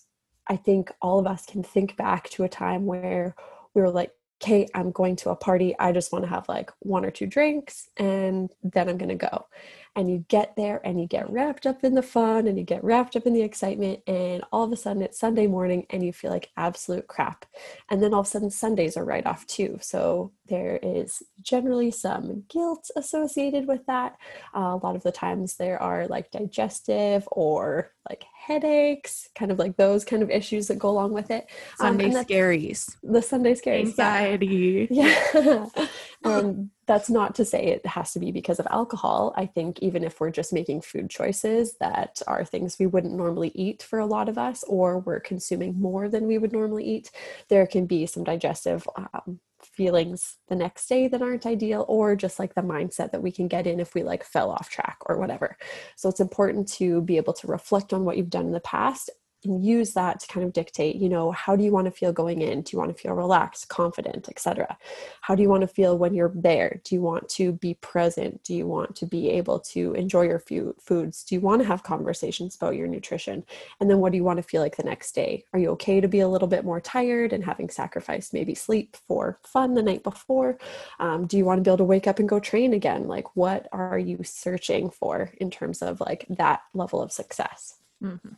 I 0.48 0.56
think 0.56 0.92
all 1.02 1.20
of 1.20 1.28
us 1.28 1.46
can 1.46 1.64
think 1.64 1.98
back 1.98 2.30
to 2.32 2.44
a 2.44 2.50
time 2.50 2.86
where 2.86 3.36
we 3.74 3.82
were 3.82 3.90
like, 3.90 4.12
okay, 4.42 4.68
I'm 4.74 4.92
going 4.92 5.16
to 5.18 5.32
a 5.32 5.36
party. 5.36 5.76
I 5.80 5.92
just 5.92 6.12
want 6.12 6.24
to 6.26 6.30
have 6.30 6.48
like 6.48 6.72
one 6.80 7.06
or 7.06 7.12
two 7.12 7.26
drinks 7.26 7.90
and 7.98 8.52
then 8.64 8.90
I'm 8.90 8.98
going 8.98 9.10
to 9.10 9.16
go 9.16 9.48
and 9.98 10.12
you 10.12 10.24
get 10.28 10.56
there 10.56 10.80
and 10.86 11.02
you 11.02 11.08
get 11.08 11.28
wrapped 11.28 11.66
up 11.66 11.84
in 11.84 11.96
the 11.96 12.04
fun 12.04 12.48
and 12.48 12.56
you 12.56 12.64
get 12.64 12.84
wrapped 12.84 13.16
up 13.16 13.26
in 13.26 13.34
the 13.34 13.42
excitement 13.42 14.00
and 14.06 14.44
all 14.52 14.64
of 14.64 14.72
a 14.72 14.78
sudden 14.78 15.02
it's 15.02 15.20
sunday 15.20 15.48
morning 15.48 15.88
and 15.90 16.06
you 16.06 16.14
feel 16.14 16.30
like 16.30 16.52
absolute 16.56 17.08
crap. 17.08 17.46
And 17.90 18.02
then 18.02 18.14
all 18.14 18.20
of 18.20 18.28
a 18.28 18.30
sudden 18.30 18.52
sundays 18.52 18.96
are 18.96 19.04
write 19.04 19.26
off 19.26 19.48
too. 19.48 19.80
So 19.82 20.34
there 20.46 20.80
is 20.84 21.24
generally 21.42 21.90
some 21.90 22.44
guilt 22.48 22.92
associated 22.96 23.68
with 23.68 23.88
that. 23.88 24.18
Uh, 24.56 24.78
a 24.80 24.86
lot 24.86 24.96
of 24.96 25.02
the 25.02 25.12
times 25.12 25.56
there 25.56 25.82
are 25.82 26.06
like 26.08 26.30
digestive 26.30 27.28
or 27.32 27.92
like 28.08 28.24
headaches 28.36 29.28
kind 29.34 29.52
of 29.52 29.58
like 29.58 29.78
those 29.78 30.06
kind 30.06 30.22
of 30.22 30.30
issues 30.30 30.68
that 30.68 30.78
go 30.78 30.90
along 30.90 31.12
with 31.12 31.32
it. 31.32 31.50
Um, 31.80 31.98
sunday 32.00 32.16
um, 32.16 32.24
scaries. 32.24 32.96
The 33.02 33.24
sunday 33.24 33.56
scaries 33.56 33.88
anxiety. 33.88 34.88
Yeah, 34.98 35.16
yeah. 35.34 35.66
um, 36.24 36.70
that's 36.88 37.10
not 37.10 37.36
to 37.36 37.46
say 37.46 37.66
it 37.66 37.86
has 37.86 38.14
to 38.14 38.20
be 38.20 38.32
because 38.32 38.60
of 38.60 38.68
alcohol. 38.72 39.34
I 39.36 39.46
think 39.46 39.80
even 39.80 40.04
if 40.04 40.20
we're 40.20 40.32
just 40.32 40.54
making 40.54 40.82
food 40.82 41.10
choices 41.10 41.76
that 41.80 42.22
are 42.28 42.46
things 42.46 42.78
we 42.80 42.88
wouldn't 42.88 43.14
normally 43.14 43.52
eat 43.54 43.84
for 43.84 44.00
a 44.00 44.06
lot 44.06 44.30
of 44.30 44.38
us, 44.38 44.64
or 44.64 45.00
we're 45.00 45.20
consuming 45.20 45.80
more 45.80 46.08
than 46.10 46.26
we 46.26 46.38
would 46.38 46.54
normally 46.54 46.86
eat, 46.86 47.12
there 47.50 47.68
can 47.68 47.86
be 47.86 48.06
some 48.06 48.24
digestive 48.24 48.88
um, 48.96 49.40
feelings 49.62 50.38
the 50.48 50.56
next 50.56 50.88
day 50.88 51.08
that 51.08 51.22
aren't 51.22 51.46
ideal, 51.46 51.86
or 51.90 52.16
just 52.16 52.40
like 52.40 52.56
the 52.56 52.62
mindset 52.62 53.12
that 53.12 53.22
we 53.22 53.32
can 53.32 53.48
get 53.48 53.68
in 53.68 53.80
if 53.80 53.94
we 53.94 54.04
like 54.04 54.24
fell 54.24 54.50
off 54.50 54.70
track 54.70 54.98
or 55.08 55.18
whatever. 55.18 55.58
So 55.98 56.08
it's 56.08 56.22
important 56.22 56.68
to 56.74 57.02
be 57.02 57.18
able 57.18 57.34
to 57.34 57.48
reflect 57.48 57.92
on 57.92 58.06
what 58.06 58.18
you've 58.18 58.30
done 58.30 58.46
in 58.46 58.54
the 58.54 58.60
past 58.62 59.10
and 59.44 59.64
use 59.64 59.94
that 59.94 60.20
to 60.20 60.28
kind 60.28 60.46
of 60.46 60.54
dictate 60.54 60.96
you 60.96 61.10
know 61.10 61.32
how 61.32 61.56
do 61.56 61.64
you 61.64 61.72
want 61.72 61.86
to 61.86 61.92
feel 61.92 62.12
going 62.12 62.42
in? 62.42 62.62
Do 62.62 62.72
you 62.74 62.80
want 62.80 62.96
to 62.96 63.02
feel 63.02 63.14
relaxed 63.14 63.70
confident 63.70 64.28
etc 64.30 64.78
how 65.22 65.36
do 65.36 65.44
you 65.44 65.50
want 65.50 65.62
to 65.62 65.68
feel 65.68 65.98
when 65.98 66.14
you're 66.14 66.32
there? 66.34 66.80
Do 66.84 66.96
you 66.96 67.02
want 67.02 67.28
to 67.30 67.52
be 67.52 67.74
present? 67.76 68.44
Do 68.44 68.54
you 68.54 68.66
want 68.66 68.96
to 68.96 69.06
be 69.06 69.30
able 69.30 69.60
to 69.60 69.94
enjoy 69.94 70.24
your 70.24 70.40
foods? 70.40 71.24
Do 71.24 71.36
you 71.36 71.42
want 71.42 71.62
to 71.62 71.68
have 71.68 71.84
conversations 71.84 72.56
about 72.56 72.76
your 72.76 72.88
nutrition? 72.88 73.44
And 73.80 73.90
then 73.90 74.00
what 74.00 74.12
do 74.12 74.18
you 74.18 74.24
want 74.24 74.38
to 74.38 74.44
feel 74.44 74.62
like 74.62 74.78
the 74.78 74.84
next 74.84 75.14
day? 75.14 75.44
Are 75.54 75.60
you 75.60 75.70
okay 75.72 76.00
to 76.00 76.08
be 76.08 76.22
a 76.22 76.28
little 76.28 76.48
bit 76.48 76.64
more 76.64 76.80
tired 76.80 77.34
and 77.34 77.44
having 77.44 77.70
sacrificed 77.70 78.34
maybe 78.34 78.56
sleep 78.56 78.96
for 79.08 79.40
fun 79.44 79.74
the 79.74 79.84
night 79.84 80.04
before? 80.04 80.58
Um, 81.00 81.28
do 81.28 81.38
you 81.38 81.46
want 81.46 81.60
to 81.60 81.64
be 81.64 81.70
able 81.70 81.78
to 81.80 81.84
wake 81.84 82.08
up 82.08 82.20
and 82.20 82.30
go 82.30 82.40
train 82.40 82.74
again? 82.74 83.08
Like 83.08 83.36
what 83.36 83.68
are 83.72 84.00
you 84.00 84.20
searching 84.24 84.90
for 84.90 85.32
in 85.40 85.52
terms 85.52 85.82
of 85.82 86.00
like 86.00 86.26
that 86.30 86.62
level 86.74 87.02
of 87.02 87.12
success? 87.12 87.76
Mm-hmm. 88.02 88.30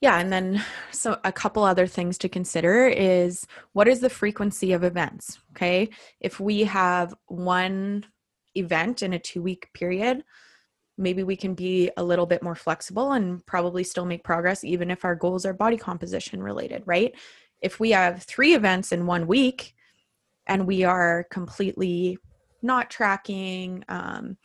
Yeah, 0.00 0.18
and 0.18 0.32
then 0.32 0.64
so 0.92 1.18
a 1.24 1.32
couple 1.32 1.62
other 1.62 1.86
things 1.86 2.16
to 2.18 2.28
consider 2.28 2.86
is 2.86 3.46
what 3.72 3.86
is 3.86 4.00
the 4.00 4.08
frequency 4.08 4.72
of 4.72 4.82
events? 4.82 5.38
Okay. 5.52 5.90
If 6.20 6.40
we 6.40 6.64
have 6.64 7.14
one 7.26 8.06
event 8.54 9.02
in 9.02 9.12
a 9.12 9.18
two 9.18 9.42
week 9.42 9.68
period, 9.74 10.24
maybe 10.96 11.22
we 11.22 11.36
can 11.36 11.54
be 11.54 11.90
a 11.98 12.02
little 12.02 12.26
bit 12.26 12.42
more 12.42 12.54
flexible 12.54 13.12
and 13.12 13.44
probably 13.44 13.84
still 13.84 14.06
make 14.06 14.24
progress, 14.24 14.64
even 14.64 14.90
if 14.90 15.04
our 15.04 15.14
goals 15.14 15.44
are 15.44 15.52
body 15.52 15.76
composition 15.76 16.42
related, 16.42 16.82
right? 16.86 17.14
If 17.60 17.78
we 17.78 17.90
have 17.90 18.22
three 18.22 18.54
events 18.54 18.92
in 18.92 19.06
one 19.06 19.26
week 19.26 19.74
and 20.46 20.66
we 20.66 20.82
are 20.84 21.26
completely 21.30 22.18
not 22.62 22.90
tracking, 22.90 23.84
um, 23.88 24.38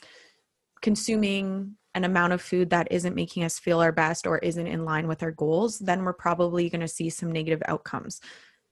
consuming 0.82 1.78
an 1.96 2.04
amount 2.04 2.34
of 2.34 2.42
food 2.42 2.70
that 2.70 2.90
isn't 2.92 3.16
making 3.16 3.44
us 3.44 3.58
feel 3.58 3.80
our 3.80 3.94
best 3.94 4.28
or 4.28 4.38
isn't 4.40 4.68
in 4.68 4.84
line 4.84 5.08
with 5.08 5.24
our 5.24 5.32
goals, 5.32 5.80
then 5.80 6.04
we're 6.04 6.14
probably 6.14 6.70
going 6.70 6.82
to 6.82 6.88
see 6.88 7.10
some 7.10 7.32
negative 7.32 7.64
outcomes 7.68 8.20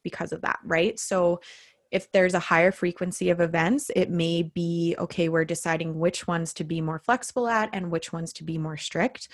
because 0.03 0.33
of 0.33 0.41
that, 0.41 0.59
right? 0.65 0.99
So 0.99 1.39
if 1.89 2.11
there's 2.11 2.33
a 2.33 2.39
higher 2.39 2.71
frequency 2.71 3.29
of 3.29 3.39
events, 3.39 3.89
it 3.95 4.09
may 4.09 4.41
be 4.43 4.95
okay, 4.99 5.29
we're 5.29 5.45
deciding 5.45 5.97
which 5.99 6.27
ones 6.27 6.53
to 6.55 6.65
be 6.65 6.81
more 6.81 6.99
flexible 6.99 7.47
at 7.47 7.69
and 7.71 7.91
which 7.91 8.11
ones 8.11 8.33
to 8.33 8.43
be 8.43 8.57
more 8.57 8.77
strict. 8.77 9.29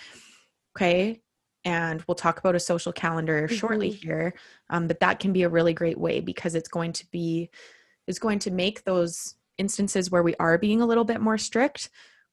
Okay. 0.77 1.21
And 1.65 2.03
we'll 2.07 2.15
talk 2.15 2.37
about 2.37 2.55
a 2.55 2.59
social 2.59 2.93
calendar 2.93 3.47
mm-hmm. 3.47 3.55
shortly 3.55 3.89
here. 3.89 4.35
Um, 4.69 4.87
but 4.87 4.99
that 4.99 5.19
can 5.19 5.33
be 5.33 5.43
a 5.43 5.49
really 5.49 5.73
great 5.73 5.97
way 5.97 6.19
because 6.19 6.53
it's 6.53 6.69
going 6.69 6.93
to 6.93 7.09
be, 7.11 7.49
is 8.07 8.19
going 8.19 8.39
to 8.39 8.51
make 8.51 8.83
those 8.83 9.35
instances 9.57 10.11
where 10.11 10.23
we 10.23 10.35
are 10.35 10.57
being 10.57 10.81
a 10.81 10.85
little 10.85 11.03
bit 11.05 11.21
more 11.21 11.37
strict 11.37 11.89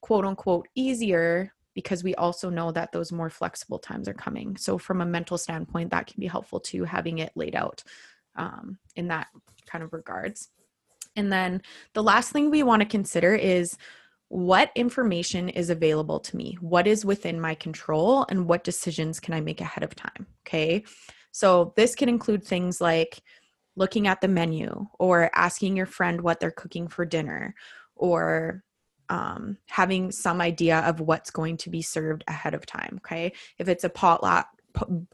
quote 0.07 0.23
unquote 0.23 0.69
easier 0.73 1.51
because 1.75 2.01
we 2.01 2.15
also 2.15 2.49
know 2.49 2.71
that 2.71 2.93
those 2.93 3.11
more 3.11 3.29
flexible 3.29 3.77
times 3.77 4.07
are 4.07 4.13
coming. 4.13 4.55
So, 4.55 4.77
from 4.77 5.01
a 5.01 5.05
mental 5.05 5.37
standpoint, 5.37 5.91
that 5.91 6.07
can 6.07 6.21
be 6.21 6.27
helpful 6.27 6.61
too, 6.61 6.85
having 6.85 7.17
it 7.17 7.33
laid 7.35 7.57
out 7.57 7.83
um, 8.37 8.77
in 8.95 9.09
that 9.09 9.27
kind 9.65 9.83
of 9.83 9.91
regards. 9.91 10.47
And 11.17 11.29
then 11.31 11.61
the 11.93 12.03
last 12.03 12.31
thing 12.31 12.49
we 12.49 12.63
want 12.63 12.81
to 12.81 12.87
consider 12.87 13.35
is 13.35 13.77
what 14.29 14.71
information 14.75 15.49
is 15.49 15.69
available 15.69 16.21
to 16.21 16.37
me? 16.37 16.57
What 16.61 16.87
is 16.87 17.03
within 17.03 17.41
my 17.41 17.53
control? 17.53 18.25
And 18.29 18.47
what 18.47 18.63
decisions 18.63 19.19
can 19.19 19.33
I 19.33 19.41
make 19.41 19.59
ahead 19.59 19.83
of 19.83 19.93
time? 19.93 20.25
Okay. 20.47 20.85
So, 21.33 21.73
this 21.75 21.95
can 21.95 22.07
include 22.07 22.45
things 22.45 22.79
like 22.79 23.21
looking 23.75 24.07
at 24.07 24.21
the 24.21 24.29
menu 24.29 24.87
or 24.99 25.29
asking 25.35 25.75
your 25.75 25.85
friend 25.85 26.21
what 26.21 26.39
they're 26.39 26.49
cooking 26.49 26.87
for 26.87 27.03
dinner 27.03 27.53
or 27.97 28.63
um, 29.09 29.57
having 29.67 30.11
some 30.11 30.41
idea 30.41 30.79
of 30.79 30.99
what's 30.99 31.31
going 31.31 31.57
to 31.57 31.69
be 31.69 31.81
served 31.81 32.23
ahead 32.27 32.53
of 32.53 32.65
time. 32.65 32.95
Okay. 32.97 33.33
If 33.57 33.67
it's 33.67 33.83
a 33.83 33.89
potluck, 33.89 34.47
po- 34.73 35.07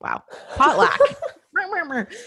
wow, 0.00 0.22
potluck. 0.56 0.98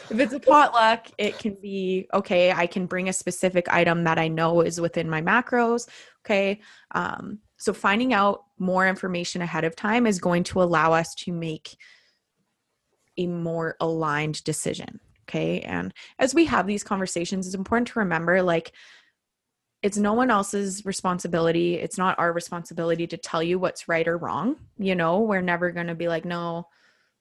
if 0.10 0.20
it's 0.20 0.34
a 0.34 0.40
potluck, 0.40 1.08
it 1.18 1.40
can 1.40 1.56
be 1.62 2.08
okay. 2.13 2.52
I 2.52 2.68
can 2.68 2.86
bring 2.86 3.10
a 3.10 3.13
specific 3.13 3.68
item 3.70 4.04
that 4.04 4.20
I 4.20 4.28
know 4.28 4.62
is 4.62 4.80
within 4.82 5.10
my 5.10 5.22
macros. 5.22 5.88
Okay. 6.25 6.62
Um, 6.92 7.40
so 7.58 7.74
finding 7.74 8.13
out 8.13 8.44
more 8.60 8.88
information 8.88 9.42
ahead 9.42 9.63
of 9.63 9.75
time 9.75 10.06
is 10.06 10.20
going 10.20 10.44
to 10.46 10.62
allow 10.62 10.94
us 10.94 11.16
to 11.16 11.32
make 11.32 11.78
a 13.18 13.28
more 13.28 13.75
aligned 13.80 14.44
decision. 14.44 15.00
Okay. 15.30 15.62
And 15.62 15.94
as 16.20 16.36
we 16.36 16.46
have 16.46 16.68
these 16.68 16.84
conversations, 16.84 17.46
it's 17.46 17.56
important 17.56 17.88
to 17.90 18.00
remember 18.00 18.42
like 18.42 18.74
it's 19.84 19.98
no 19.98 20.13
one 20.13 20.32
else's 20.32 20.86
responsibility. 20.86 21.75
It's 21.75 21.98
not 21.98 22.18
our 22.18 22.32
responsibility 22.32 23.06
to 23.08 23.18
tell 23.18 23.44
you 23.44 23.60
what's 23.60 23.90
right 23.90 24.08
or 24.08 24.18
wrong. 24.18 24.56
You 24.80 24.96
know, 24.96 25.20
we're 25.20 25.42
never 25.42 25.72
going 25.72 25.88
to 25.88 25.96
be 25.96 26.08
like, 26.08 26.24
no, 26.24 26.68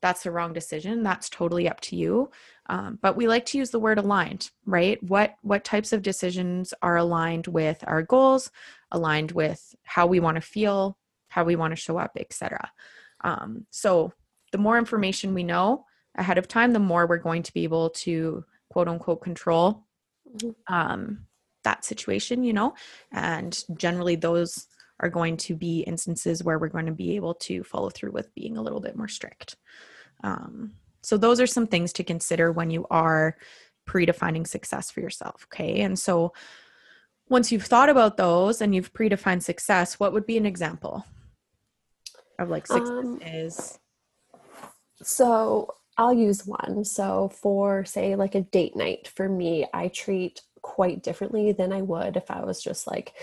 that's 0.01 0.23
the 0.23 0.31
wrong 0.31 0.53
decision. 0.53 1.03
That's 1.03 1.29
totally 1.29 1.69
up 1.69 1.81
to 1.81 1.97
you. 1.97 2.31
Um, 2.67 3.01
but 3.03 3.17
we 3.17 3.27
like 3.27 3.47
to 3.47 3.59
use 3.59 3.71
the 3.71 3.81
word 3.81 3.99
aligned, 3.99 4.51
right? 4.65 5.03
What 5.03 5.35
what 5.43 5.65
types 5.65 5.93
of 5.93 6.03
decisions 6.03 6.73
are 6.83 6.97
aligned 6.97 7.49
with 7.49 7.83
our 7.87 8.03
goals, 8.03 8.51
aligned 8.93 9.33
with 9.33 9.75
how 9.83 10.07
we 10.07 10.21
want 10.21 10.37
to 10.37 10.41
feel, 10.41 10.97
how 11.29 11.43
we 11.43 11.57
want 11.57 11.73
to 11.73 11.77
show 11.77 11.99
up, 11.99 12.13
etc. 12.17 12.71
Um, 13.23 13.67
so 13.71 14.13
the 14.53 14.59
more 14.59 14.79
information 14.79 15.35
we 15.35 15.43
know 15.43 15.85
ahead 16.15 16.39
of 16.39 16.47
time, 16.47 16.73
the 16.73 16.79
more 16.79 17.09
we're 17.09 17.19
going 17.19 17.43
to 17.43 17.53
be 17.53 17.65
able 17.65 17.91
to 17.91 18.45
quote 18.71 18.87
unquote 18.87 19.21
control 19.21 19.85
mm-hmm. 20.37 20.73
um, 20.73 21.27
that 21.65 21.85
situation, 21.85 22.45
you 22.45 22.53
know, 22.53 22.75
and 23.13 23.65
generally 23.77 24.17
those 24.17 24.67
are 25.01 25.09
going 25.09 25.37
to 25.37 25.55
be 25.55 25.81
instances 25.81 26.45
where 26.45 26.59
we're 26.59 26.69
going 26.69 26.87
to 26.87 26.93
be 26.93 27.17
able 27.17 27.35
to 27.35 27.65
follow 27.65 27.91
through 27.91 28.13
with 28.13 28.35
being 28.35 28.57
a 28.57 28.63
little 28.63 28.81
bit 28.81 28.97
more 28.97 29.09
strict. 29.09 29.57
Um, 30.23 30.75
so, 31.03 31.17
those 31.17 31.41
are 31.41 31.47
some 31.47 31.67
things 31.67 31.93
to 31.95 32.05
consider 32.05 32.53
when 32.53 32.71
you 32.71 32.87
are 32.91 33.37
predefining 33.89 34.47
success 34.47 34.91
for 34.91 35.01
yourself. 35.01 35.47
Okay. 35.53 35.81
And 35.81 35.99
so, 35.99 36.33
once 37.29 37.51
you've 37.51 37.65
thought 37.65 37.89
about 37.89 38.17
those 38.17 38.61
and 38.61 38.75
you've 38.75 38.93
predefined 38.93 39.43
success, 39.43 39.99
what 39.99 40.13
would 40.13 40.27
be 40.27 40.37
an 40.37 40.47
example 40.47 41.05
of 42.39 42.51
like 42.51 42.67
success 42.67 42.89
um, 42.89 43.21
is? 43.23 43.79
So, 45.03 45.75
I'll 45.99 46.15
use 46.15 46.47
one. 46.47 46.85
So, 46.85 47.31
for 47.35 47.85
say, 47.85 48.15
like 48.15 48.37
a 48.37 48.43
date 48.43 48.77
night, 48.77 49.09
for 49.09 49.29
me, 49.29 49.67
I 49.75 49.89
treat 49.89 50.41
quite 50.63 51.03
differently 51.03 51.53
than 51.53 51.73
I 51.73 51.83
would 51.83 52.17
if 52.17 52.31
I 52.31 52.45
was 52.45 52.63
just 52.63 52.87
like 52.87 53.15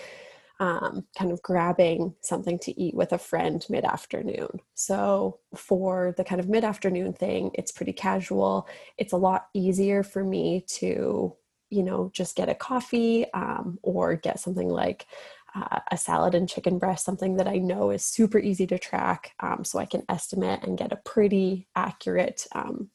um, 0.60 1.06
kind 1.18 1.32
of 1.32 1.42
grabbing 1.42 2.16
something 2.22 2.60
to 2.60 2.80
eat 2.80 2.94
with 2.94 3.14
a 3.14 3.18
friend 3.18 3.66
mid 3.70 3.86
afternoon. 3.86 4.60
So, 4.76 5.40
for 5.56 6.14
the 6.18 6.24
kind 6.24 6.42
of 6.42 6.50
mid 6.50 6.64
afternoon 6.66 7.14
thing, 7.14 7.52
it's 7.54 7.72
pretty 7.72 7.94
casual. 7.94 8.68
It's 8.98 9.14
a 9.14 9.18
lot 9.18 9.48
easier 9.54 10.04
for 10.04 10.24
me 10.24 10.66
to, 10.80 11.34
you 11.70 11.84
know, 11.84 12.12
just 12.14 12.36
get 12.36 12.50
a 12.50 12.56
coffee 12.56 13.32
um, 13.34 13.80
or 13.84 14.16
get 14.16 14.40
something 14.40 14.68
like 14.68 15.08
uh, 15.56 15.80
a 15.92 15.98
salad 15.98 16.36
and 16.36 16.50
chicken 16.50 16.78
breast, 16.78 17.06
something 17.06 17.38
that 17.38 17.48
I 17.48 17.58
know 17.58 17.90
is 17.90 18.04
super 18.04 18.38
easy 18.38 18.68
to 18.68 18.78
track. 18.78 19.32
Um, 19.40 19.64
so 19.64 19.80
I 19.80 19.86
can 19.86 20.04
estimate 20.10 20.64
and 20.64 20.78
get 20.78 20.92
a 20.92 20.98
pretty 20.98 21.68
accurate 21.76 22.46
um, 22.52 22.90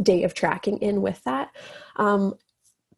day 0.00 0.22
of 0.22 0.34
tracking 0.34 0.78
in 0.78 1.02
with 1.02 1.22
that. 1.24 1.50
Um, 1.96 2.34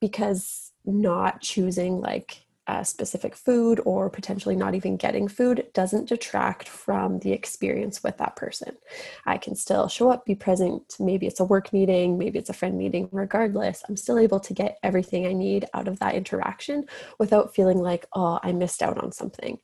because 0.00 0.65
not 0.86 1.40
choosing 1.40 2.00
like 2.00 2.46
a 2.68 2.84
specific 2.84 3.36
food 3.36 3.80
or 3.84 4.10
potentially 4.10 4.56
not 4.56 4.74
even 4.74 4.96
getting 4.96 5.28
food 5.28 5.66
doesn't 5.72 6.08
detract 6.08 6.68
from 6.68 7.20
the 7.20 7.32
experience 7.32 8.02
with 8.02 8.16
that 8.18 8.34
person. 8.34 8.76
I 9.24 9.38
can 9.38 9.54
still 9.54 9.88
show 9.88 10.10
up, 10.10 10.24
be 10.24 10.34
present. 10.34 10.96
Maybe 10.98 11.26
it's 11.26 11.40
a 11.40 11.44
work 11.44 11.72
meeting, 11.72 12.18
maybe 12.18 12.38
it's 12.38 12.50
a 12.50 12.54
friend 12.54 12.76
meeting, 12.76 13.08
regardless, 13.12 13.84
I'm 13.88 13.96
still 13.96 14.18
able 14.18 14.40
to 14.40 14.54
get 14.54 14.78
everything 14.82 15.26
I 15.26 15.32
need 15.32 15.66
out 15.74 15.86
of 15.86 16.00
that 16.00 16.14
interaction 16.14 16.86
without 17.18 17.54
feeling 17.54 17.78
like, 17.78 18.06
oh, 18.14 18.40
I 18.42 18.52
missed 18.52 18.82
out 18.82 18.98
on 18.98 19.12
something. 19.12 19.58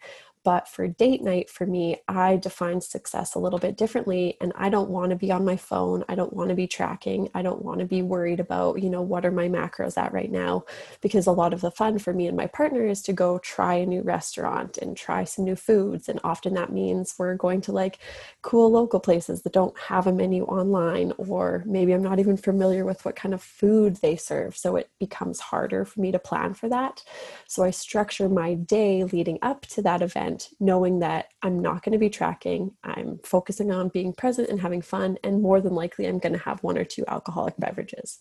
But 0.44 0.66
for 0.68 0.88
date 0.88 1.22
night, 1.22 1.48
for 1.48 1.66
me, 1.66 2.02
I 2.08 2.36
define 2.36 2.80
success 2.80 3.34
a 3.34 3.38
little 3.38 3.58
bit 3.58 3.76
differently. 3.76 4.36
And 4.40 4.52
I 4.56 4.68
don't 4.68 4.90
want 4.90 5.10
to 5.10 5.16
be 5.16 5.30
on 5.30 5.44
my 5.44 5.56
phone. 5.56 6.04
I 6.08 6.14
don't 6.14 6.32
want 6.32 6.48
to 6.48 6.54
be 6.54 6.66
tracking. 6.66 7.28
I 7.34 7.42
don't 7.42 7.62
want 7.64 7.78
to 7.78 7.84
be 7.84 8.02
worried 8.02 8.40
about, 8.40 8.82
you 8.82 8.90
know, 8.90 9.02
what 9.02 9.24
are 9.24 9.30
my 9.30 9.48
macros 9.48 9.96
at 9.96 10.12
right 10.12 10.30
now? 10.30 10.64
Because 11.00 11.26
a 11.26 11.32
lot 11.32 11.52
of 11.52 11.60
the 11.60 11.70
fun 11.70 11.98
for 11.98 12.12
me 12.12 12.26
and 12.26 12.36
my 12.36 12.46
partner 12.46 12.84
is 12.84 13.02
to 13.02 13.12
go 13.12 13.38
try 13.38 13.74
a 13.74 13.86
new 13.86 14.02
restaurant 14.02 14.78
and 14.78 14.96
try 14.96 15.24
some 15.24 15.44
new 15.44 15.56
foods. 15.56 16.08
And 16.08 16.18
often 16.24 16.54
that 16.54 16.72
means 16.72 17.14
we're 17.18 17.34
going 17.34 17.60
to 17.62 17.72
like 17.72 17.98
cool 18.42 18.70
local 18.70 19.00
places 19.00 19.42
that 19.42 19.52
don't 19.52 19.78
have 19.78 20.06
a 20.06 20.12
menu 20.12 20.44
online, 20.44 21.12
or 21.18 21.62
maybe 21.66 21.92
I'm 21.92 22.02
not 22.02 22.18
even 22.18 22.36
familiar 22.36 22.84
with 22.84 23.04
what 23.04 23.16
kind 23.16 23.34
of 23.34 23.42
food 23.42 23.96
they 23.96 24.16
serve. 24.16 24.56
So 24.56 24.76
it 24.76 24.90
becomes 24.98 25.40
harder 25.40 25.84
for 25.84 26.00
me 26.00 26.10
to 26.10 26.18
plan 26.18 26.54
for 26.54 26.68
that. 26.68 27.04
So 27.46 27.62
I 27.62 27.70
structure 27.70 28.28
my 28.28 28.54
day 28.54 29.04
leading 29.04 29.38
up 29.42 29.66
to 29.66 29.82
that 29.82 30.02
event 30.02 30.31
knowing 30.60 31.00
that 31.00 31.32
I'm 31.42 31.60
not 31.60 31.82
going 31.82 31.92
to 31.92 31.98
be 31.98 32.10
tracking. 32.10 32.72
I'm 32.84 33.18
focusing 33.24 33.70
on 33.70 33.88
being 33.88 34.12
present 34.12 34.48
and 34.48 34.60
having 34.60 34.82
fun, 34.82 35.18
and 35.24 35.42
more 35.42 35.60
than 35.60 35.74
likely, 35.74 36.06
I'm 36.06 36.18
going 36.18 36.32
to 36.32 36.38
have 36.38 36.62
one 36.62 36.78
or 36.78 36.84
two 36.84 37.04
alcoholic 37.08 37.54
beverages. 37.58 38.18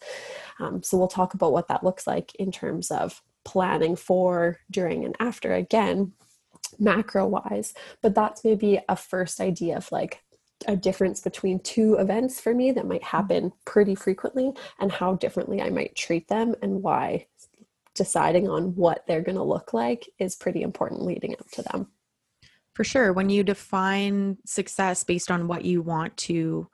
Um, 0.59 0.83
so, 0.83 0.97
we'll 0.97 1.07
talk 1.07 1.33
about 1.33 1.53
what 1.53 1.67
that 1.67 1.83
looks 1.83 2.07
like 2.07 2.35
in 2.35 2.51
terms 2.51 2.91
of 2.91 3.21
planning 3.43 3.95
for, 3.95 4.59
during, 4.69 5.05
and 5.05 5.15
after. 5.19 5.53
Again, 5.53 6.13
macro 6.79 7.27
wise, 7.27 7.73
but 8.01 8.15
that's 8.15 8.43
maybe 8.43 8.79
a 8.87 8.95
first 8.95 9.39
idea 9.39 9.77
of 9.77 9.91
like 9.91 10.23
a 10.67 10.75
difference 10.75 11.19
between 11.21 11.59
two 11.59 11.95
events 11.95 12.39
for 12.39 12.53
me 12.53 12.71
that 12.71 12.87
might 12.87 13.03
happen 13.03 13.51
pretty 13.65 13.95
frequently 13.95 14.51
and 14.79 14.91
how 14.91 15.15
differently 15.15 15.61
I 15.61 15.69
might 15.69 15.95
treat 15.95 16.27
them 16.27 16.55
and 16.61 16.83
why 16.83 17.27
deciding 17.95 18.47
on 18.47 18.75
what 18.75 19.03
they're 19.07 19.21
going 19.21 19.37
to 19.37 19.43
look 19.43 19.73
like 19.73 20.07
is 20.19 20.35
pretty 20.35 20.61
important 20.61 21.01
leading 21.01 21.33
up 21.33 21.49
to 21.51 21.61
them. 21.63 21.87
For 22.73 22.83
sure. 22.83 23.13
When 23.13 23.29
you 23.29 23.43
define 23.43 24.37
success 24.45 25.03
based 25.03 25.29
on 25.29 25.47
what 25.47 25.65
you 25.65 25.81
want 25.81 26.15
to 26.17 26.69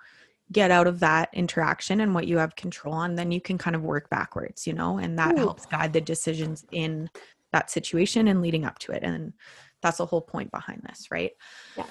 get 0.51 0.71
out 0.71 0.87
of 0.87 0.99
that 0.99 1.29
interaction 1.33 2.01
and 2.01 2.13
what 2.13 2.27
you 2.27 2.37
have 2.37 2.55
control 2.55 2.93
on, 2.93 3.15
then 3.15 3.31
you 3.31 3.41
can 3.41 3.57
kind 3.57 3.75
of 3.75 3.81
work 3.81 4.09
backwards, 4.09 4.65
you 4.65 4.73
know, 4.73 4.97
and 4.97 5.17
that 5.19 5.33
Ooh. 5.33 5.39
helps 5.39 5.65
guide 5.65 5.93
the 5.93 6.01
decisions 6.01 6.65
in 6.71 7.09
that 7.51 7.71
situation 7.71 8.27
and 8.27 8.41
leading 8.41 8.63
up 8.63 8.79
to 8.79 8.91
it. 8.91 9.03
And 9.03 9.33
that's 9.81 9.97
the 9.97 10.05
whole 10.05 10.21
point 10.21 10.51
behind 10.51 10.83
this, 10.83 11.07
right? 11.11 11.31
Yeah. 11.75 11.85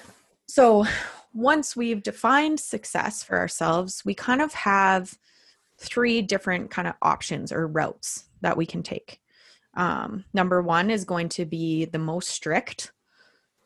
So 0.47 0.85
once 1.33 1.75
we've 1.75 2.01
defined 2.01 2.59
success 2.59 3.21
for 3.23 3.37
ourselves, 3.37 4.03
we 4.05 4.13
kind 4.13 4.41
of 4.41 4.53
have 4.53 5.17
three 5.79 6.21
different 6.21 6.71
kind 6.71 6.87
of 6.87 6.95
options 7.01 7.51
or 7.51 7.67
routes 7.67 8.25
that 8.41 8.57
we 8.57 8.65
can 8.65 8.81
take. 8.81 9.19
Um, 9.75 10.25
number 10.33 10.61
one 10.61 10.89
is 10.89 11.05
going 11.05 11.29
to 11.29 11.45
be 11.45 11.85
the 11.85 11.99
most 11.99 12.29
strict 12.29 12.91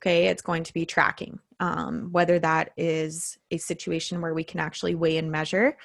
Okay, 0.01 0.27
it's 0.27 0.41
going 0.41 0.63
to 0.63 0.73
be 0.73 0.85
tracking, 0.85 1.39
um, 1.59 2.09
whether 2.11 2.39
that 2.39 2.71
is 2.75 3.37
a 3.51 3.57
situation 3.57 4.19
where 4.19 4.33
we 4.33 4.43
can 4.43 4.59
actually 4.59 4.95
weigh 4.95 5.17
and 5.17 5.31
measure 5.31 5.77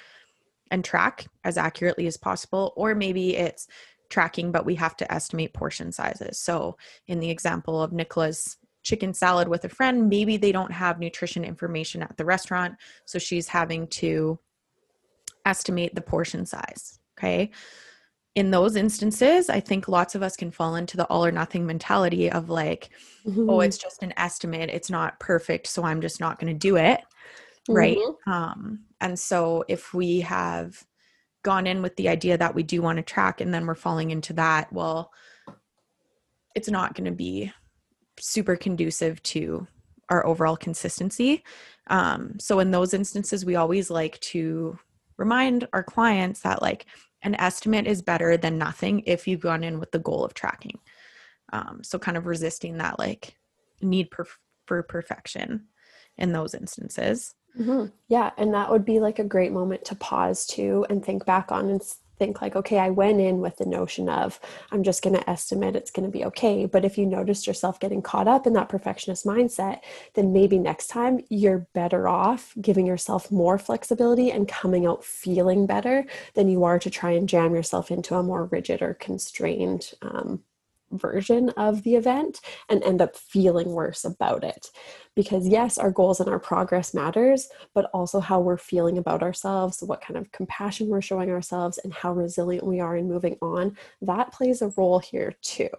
and 0.71 0.83
track 0.83 1.27
as 1.43 1.57
accurately 1.57 2.07
as 2.07 2.17
possible, 2.17 2.73
or 2.75 2.95
maybe 2.95 3.35
it's 3.35 3.67
tracking, 4.09 4.51
but 4.51 4.65
we 4.65 4.73
have 4.75 4.97
to 4.97 5.11
estimate 5.11 5.53
portion 5.53 5.91
sizes. 5.91 6.39
So, 6.39 6.77
in 7.05 7.19
the 7.19 7.29
example 7.29 7.81
of 7.81 7.91
Nicola's 7.91 8.57
chicken 8.81 9.13
salad 9.13 9.47
with 9.47 9.65
a 9.65 9.69
friend, 9.69 10.09
maybe 10.09 10.37
they 10.37 10.51
don't 10.51 10.71
have 10.71 10.99
nutrition 10.99 11.43
information 11.43 12.01
at 12.01 12.17
the 12.17 12.25
restaurant, 12.25 12.75
so 13.05 13.19
she's 13.19 13.47
having 13.47 13.87
to 13.87 14.39
estimate 15.45 15.93
the 15.93 16.01
portion 16.01 16.45
size. 16.45 16.99
Okay 17.17 17.51
in 18.37 18.51
those 18.51 18.75
instances, 18.75 19.49
I 19.49 19.59
think 19.59 19.87
lots 19.87 20.13
of 20.13 20.21
us 20.21 20.35
can 20.37 20.51
fall 20.51 20.75
into 20.75 20.95
the 20.95 21.05
all 21.05 21.25
or 21.25 21.31
nothing 21.31 21.65
mentality 21.65 22.29
of 22.29 22.51
like, 22.51 22.91
mm-hmm. 23.25 23.49
oh, 23.49 23.61
it's 23.61 23.79
just 23.79 24.03
an 24.03 24.13
estimate. 24.15 24.69
It's 24.69 24.91
not 24.91 25.19
perfect. 25.19 25.65
So 25.65 25.83
I'm 25.83 26.01
just 26.01 26.19
not 26.19 26.39
going 26.39 26.53
to 26.53 26.59
do 26.59 26.75
it. 26.75 27.01
Mm-hmm. 27.67 27.73
Right. 27.73 27.97
Um, 28.27 28.81
and 29.01 29.17
so 29.17 29.65
if 29.67 29.91
we 29.91 30.19
have 30.19 30.85
gone 31.41 31.65
in 31.65 31.81
with 31.81 31.95
the 31.95 32.09
idea 32.09 32.37
that 32.37 32.53
we 32.53 32.61
do 32.61 32.79
want 32.79 32.97
to 32.97 33.01
track 33.01 33.41
and 33.41 33.51
then 33.51 33.65
we're 33.65 33.73
falling 33.73 34.11
into 34.11 34.33
that, 34.33 34.71
well, 34.71 35.11
it's 36.53 36.69
not 36.69 36.93
going 36.93 37.05
to 37.05 37.17
be 37.17 37.51
super 38.19 38.55
conducive 38.55 39.23
to 39.23 39.65
our 40.09 40.23
overall 40.27 40.57
consistency. 40.57 41.43
Um, 41.87 42.39
so 42.39 42.59
in 42.59 42.69
those 42.69 42.93
instances, 42.93 43.43
we 43.43 43.55
always 43.55 43.89
like 43.89 44.19
to 44.19 44.77
remind 45.17 45.67
our 45.73 45.83
clients 45.83 46.41
that 46.41 46.61
like 46.61 46.85
an 47.23 47.35
estimate 47.35 47.87
is 47.87 48.01
better 48.01 48.37
than 48.37 48.57
nothing 48.57 49.03
if 49.05 49.27
you've 49.27 49.41
gone 49.41 49.63
in 49.63 49.79
with 49.79 49.91
the 49.91 49.99
goal 49.99 50.23
of 50.23 50.33
tracking. 50.33 50.79
Um, 51.51 51.81
so 51.83 51.97
kind 51.97 52.17
of 52.17 52.25
resisting 52.25 52.77
that 52.77 52.99
like 52.99 53.35
need 53.81 54.11
per- 54.11 54.25
for 54.65 54.83
perfection 54.83 55.67
in 56.17 56.31
those 56.31 56.53
instances. 56.53 57.33
Mm-hmm. 57.57 57.87
Yeah, 58.07 58.31
and 58.37 58.53
that 58.53 58.69
would 58.69 58.85
be 58.85 58.99
like 58.99 59.19
a 59.19 59.23
great 59.23 59.51
moment 59.51 59.85
to 59.85 59.95
pause 59.95 60.45
too 60.45 60.85
and 60.89 61.03
think 61.03 61.25
back 61.25 61.51
on 61.51 61.69
and 61.69 61.81
think 62.17 62.41
like 62.41 62.55
okay 62.55 62.79
i 62.79 62.89
went 62.89 63.19
in 63.19 63.39
with 63.39 63.57
the 63.57 63.65
notion 63.65 64.09
of 64.09 64.39
i'm 64.71 64.83
just 64.83 65.01
going 65.01 65.15
to 65.15 65.29
estimate 65.29 65.75
it's 65.75 65.91
going 65.91 66.05
to 66.05 66.11
be 66.11 66.25
okay. 66.25 66.65
But 66.65 66.85
if 66.85 66.97
you 66.97 67.05
noticed 67.05 67.47
yourself 67.47 67.79
getting 67.79 68.01
caught 68.01 68.27
up 68.27 68.47
in 68.47 68.53
that 68.53 68.69
perfectionist 68.69 69.25
mindset 69.25 69.81
then 70.13 70.33
maybe 70.33 70.57
next 70.57 70.87
time 70.87 71.19
you're 71.29 71.67
better 71.73 72.07
off 72.07 72.53
giving 72.61 72.85
yourself 72.85 73.31
more 73.31 73.57
flexibility 73.57 74.31
and 74.31 74.47
coming 74.47 74.85
out 74.85 75.03
feeling 75.03 75.65
better 75.65 76.05
than 76.33 76.49
you 76.49 76.63
are 76.63 76.79
to 76.79 76.89
try 76.89 77.11
and 77.11 77.29
jam 77.29 77.53
yourself 77.53 77.91
into 77.91 78.15
a 78.15 78.23
more 78.23 78.45
rigid 78.45 78.81
or 78.81 78.93
constrained 78.93 79.91
um, 80.01 80.41
version 80.91 81.49
of 81.51 81.83
the 81.83 81.95
event 81.95 82.41
and 82.69 82.83
end 82.83 83.01
up 83.01 83.15
feeling 83.15 83.71
worse 83.71 84.05
about 84.05 84.43
it. 84.43 84.69
Because 85.15 85.47
yes 85.47 85.77
our 85.77 85.91
goals 85.91 86.19
and 86.19 86.29
our 86.29 86.39
progress 86.39 86.93
matters 86.93 87.49
but 87.73 87.89
also 87.93 88.19
how 88.19 88.39
we're 88.39 88.57
feeling 88.57 88.97
about 88.97 89.23
ourselves 89.23 89.81
what 89.81 90.01
kind 90.01 90.17
of 90.17 90.31
compassion 90.31 90.87
we're 90.87 91.01
showing 91.01 91.31
ourselves 91.31 91.79
and 91.79 91.93
how 91.93 92.13
resilient 92.13 92.65
we 92.65 92.79
are 92.79 92.95
in 92.95 93.07
moving 93.07 93.35
on 93.41 93.75
that 94.01 94.31
plays 94.31 94.61
a 94.61 94.71
role 94.77 94.99
here 94.99 95.33
too. 95.41 95.69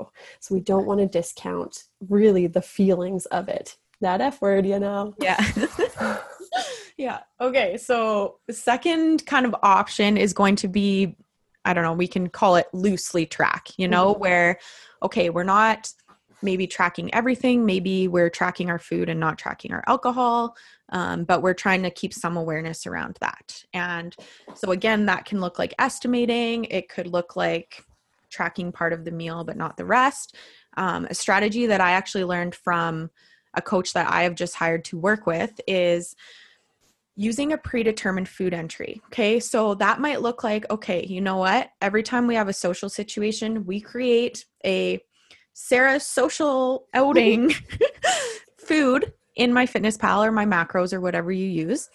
So 0.41 0.55
we 0.55 0.61
don't 0.61 0.87
want 0.87 1.01
to 1.01 1.07
discount 1.07 1.85
really 2.09 2.47
the 2.47 2.63
feelings 2.63 3.27
of 3.27 3.49
it. 3.49 3.77
That 4.01 4.21
f 4.21 4.41
word 4.41 4.67
you 4.67 4.79
know? 4.79 5.15
Yeah. 5.21 5.43
Yeah. 6.97 7.21
Okay 7.41 7.77
so 7.77 8.41
the 8.49 8.53
second 8.53 9.25
kind 9.25 9.47
of 9.47 9.55
option 9.63 10.17
is 10.17 10.33
going 10.33 10.57
to 10.57 10.69
be 10.69 11.17
i 11.69 11.75
don't 11.75 11.85
know 11.85 11.93
we 11.93 12.09
can 12.09 12.29
call 12.29 12.57
it 12.57 12.67
loosely 12.73 13.25
track 13.25 13.69
you 13.77 13.87
know 13.87 14.13
mm-hmm. 14.13 14.21
where 14.21 14.59
okay 15.03 15.31
we're 15.31 15.45
not 15.45 15.93
maybe 16.43 16.67
tracking 16.67 17.13
everything. 17.15 17.67
Maybe 17.67 18.09
we're 18.09 18.31
tracking 18.31 18.71
our 18.71 18.79
food 18.79 19.09
and 19.09 19.19
not 19.19 19.39
tracking 19.39 19.73
our 19.73 19.83
alcohol, 19.87 20.57
um, 20.91 21.25
but 21.25 21.43
we're 21.43 21.55
trying 21.55 21.83
to 21.83 21.91
keep 21.91 22.15
some 22.15 22.37
awareness 22.37 22.87
around 22.87 23.19
that. 23.21 23.65
And 23.73 24.15
so, 24.55 24.71
again, 24.71 25.07
that 25.07 25.25
can 25.25 25.41
look 25.41 25.59
like 25.59 25.75
estimating, 25.79 26.65
it 26.67 26.89
could 26.89 27.07
look 27.07 27.37
like 27.37 27.85
tracking 28.31 28.71
part 28.71 28.93
of 28.93 29.05
the 29.05 29.11
meal 29.11 29.43
but 29.43 29.57
not 29.57 29.77
the 29.77 29.85
rest. 29.85 30.37
Um, 30.77 31.07
a 31.07 31.15
strategy 31.15 31.67
that 31.67 31.81
I 31.81 31.93
actually 31.93 32.25
learned 32.25 32.55
from 32.55 33.11
a 33.55 33.63
coach 33.63 33.95
that 33.95 34.11
I 34.11 34.23
have 34.23 34.35
just 34.35 34.55
hired 34.55 34.85
to 34.87 34.99
work 34.99 35.27
with 35.27 35.59
is 35.67 36.15
using 37.19 37.53
a 37.53 37.59
predetermined 37.59 38.29
food 38.29 38.55
entry. 38.55 39.03
Okay, 39.07 39.41
so 39.41 39.75
that 39.75 40.01
might 40.01 40.23
look 40.23 40.45
like 40.45 40.65
okay, 40.71 41.05
you 41.05 41.21
know 41.21 41.37
what? 41.37 41.71
Every 41.83 42.05
time 42.05 42.29
we 42.29 42.37
have 42.37 42.49
a 42.49 42.53
social 42.53 42.89
situation, 42.89 43.67
we 43.67 43.81
create 43.81 44.45
a 44.65 45.01
Sarah 45.53 45.99
social 45.99 46.87
outing 46.95 47.53
food 48.59 49.13
in 49.35 49.51
MyFitnessPal 49.51 50.25
or 50.25 50.31
my 50.31 50.47
macros 50.47 50.93
or 50.93 51.01
whatever 51.01 51.33
you 51.33 51.47
use. 51.47 51.91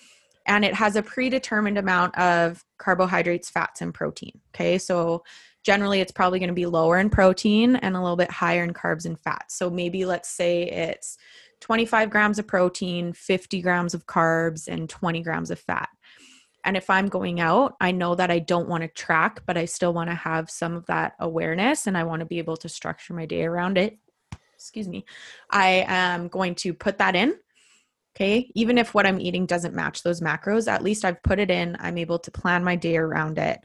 And 0.45 0.65
it 0.65 0.73
has 0.73 0.97
a 0.97 1.01
predetermined 1.01 1.77
amount 1.77 2.17
of 2.17 2.65
carbohydrates, 2.77 3.49
fats, 3.49 3.79
and 3.79 3.93
protein. 3.93 4.41
Okay. 4.53 4.77
So 4.77 5.23
generally 5.63 6.01
it's 6.01 6.11
probably 6.11 6.39
going 6.39 6.49
to 6.49 6.53
be 6.53 6.65
lower 6.65 6.99
in 6.99 7.09
protein 7.09 7.77
and 7.77 7.95
a 7.95 8.01
little 8.01 8.17
bit 8.17 8.29
higher 8.29 8.65
in 8.65 8.73
carbs 8.73 9.05
and 9.05 9.17
fats. 9.17 9.57
So 9.57 9.69
maybe 9.69 10.03
let's 10.03 10.27
say 10.27 10.63
it's 10.63 11.17
25 11.63 12.09
grams 12.09 12.39
of 12.39 12.45
protein, 12.45 13.13
50 13.13 13.61
grams 13.61 13.93
of 13.93 14.05
carbs, 14.05 14.67
and 14.67 14.89
20 14.89 15.21
grams 15.21 15.49
of 15.49 15.57
fat. 15.57 15.87
And 16.65 16.75
if 16.75 16.89
I'm 16.89 17.07
going 17.07 17.39
out, 17.39 17.75
I 17.79 17.91
know 17.91 18.15
that 18.15 18.29
I 18.29 18.39
don't 18.39 18.67
want 18.67 18.81
to 18.81 18.89
track, 18.89 19.41
but 19.45 19.57
I 19.57 19.63
still 19.63 19.93
want 19.93 20.09
to 20.09 20.15
have 20.15 20.49
some 20.49 20.75
of 20.75 20.85
that 20.87 21.13
awareness 21.19 21.87
and 21.87 21.97
I 21.97 22.03
want 22.03 22.19
to 22.19 22.25
be 22.25 22.37
able 22.37 22.57
to 22.57 22.67
structure 22.67 23.13
my 23.13 23.25
day 23.25 23.45
around 23.45 23.77
it. 23.77 23.97
Excuse 24.55 24.89
me. 24.89 25.05
I 25.49 25.85
am 25.87 26.27
going 26.27 26.55
to 26.55 26.73
put 26.73 26.97
that 26.97 27.15
in. 27.15 27.33
Okay. 28.13 28.51
Even 28.55 28.77
if 28.77 28.93
what 28.93 29.05
I'm 29.05 29.21
eating 29.21 29.45
doesn't 29.45 29.73
match 29.73 30.03
those 30.03 30.19
macros, 30.19 30.69
at 30.69 30.83
least 30.83 31.05
I've 31.05 31.23
put 31.23 31.39
it 31.39 31.49
in. 31.49 31.77
I'm 31.79 31.97
able 31.97 32.19
to 32.19 32.31
plan 32.31 32.63
my 32.65 32.75
day 32.75 32.97
around 32.97 33.37
it. 33.37 33.59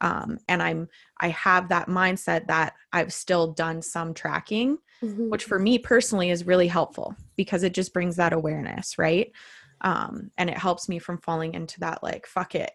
um, 0.00 0.38
and 0.48 0.60
i'm 0.60 0.88
i 1.20 1.28
have 1.28 1.68
that 1.68 1.88
mindset 1.88 2.46
that 2.46 2.74
i've 2.92 3.12
still 3.12 3.52
done 3.52 3.80
some 3.82 4.14
tracking 4.14 4.78
mm-hmm. 5.02 5.28
which 5.28 5.44
for 5.44 5.58
me 5.58 5.78
personally 5.78 6.30
is 6.30 6.46
really 6.46 6.68
helpful 6.68 7.14
because 7.36 7.62
it 7.62 7.74
just 7.74 7.92
brings 7.92 8.16
that 8.16 8.32
awareness 8.32 8.98
right? 8.98 9.32
Um, 9.80 10.30
and 10.38 10.48
it 10.48 10.56
helps 10.56 10.88
me 10.88 10.98
from 10.98 11.18
falling 11.18 11.54
into 11.54 11.80
that 11.80 12.02
like 12.02 12.26
fuck 12.26 12.54
it 12.54 12.72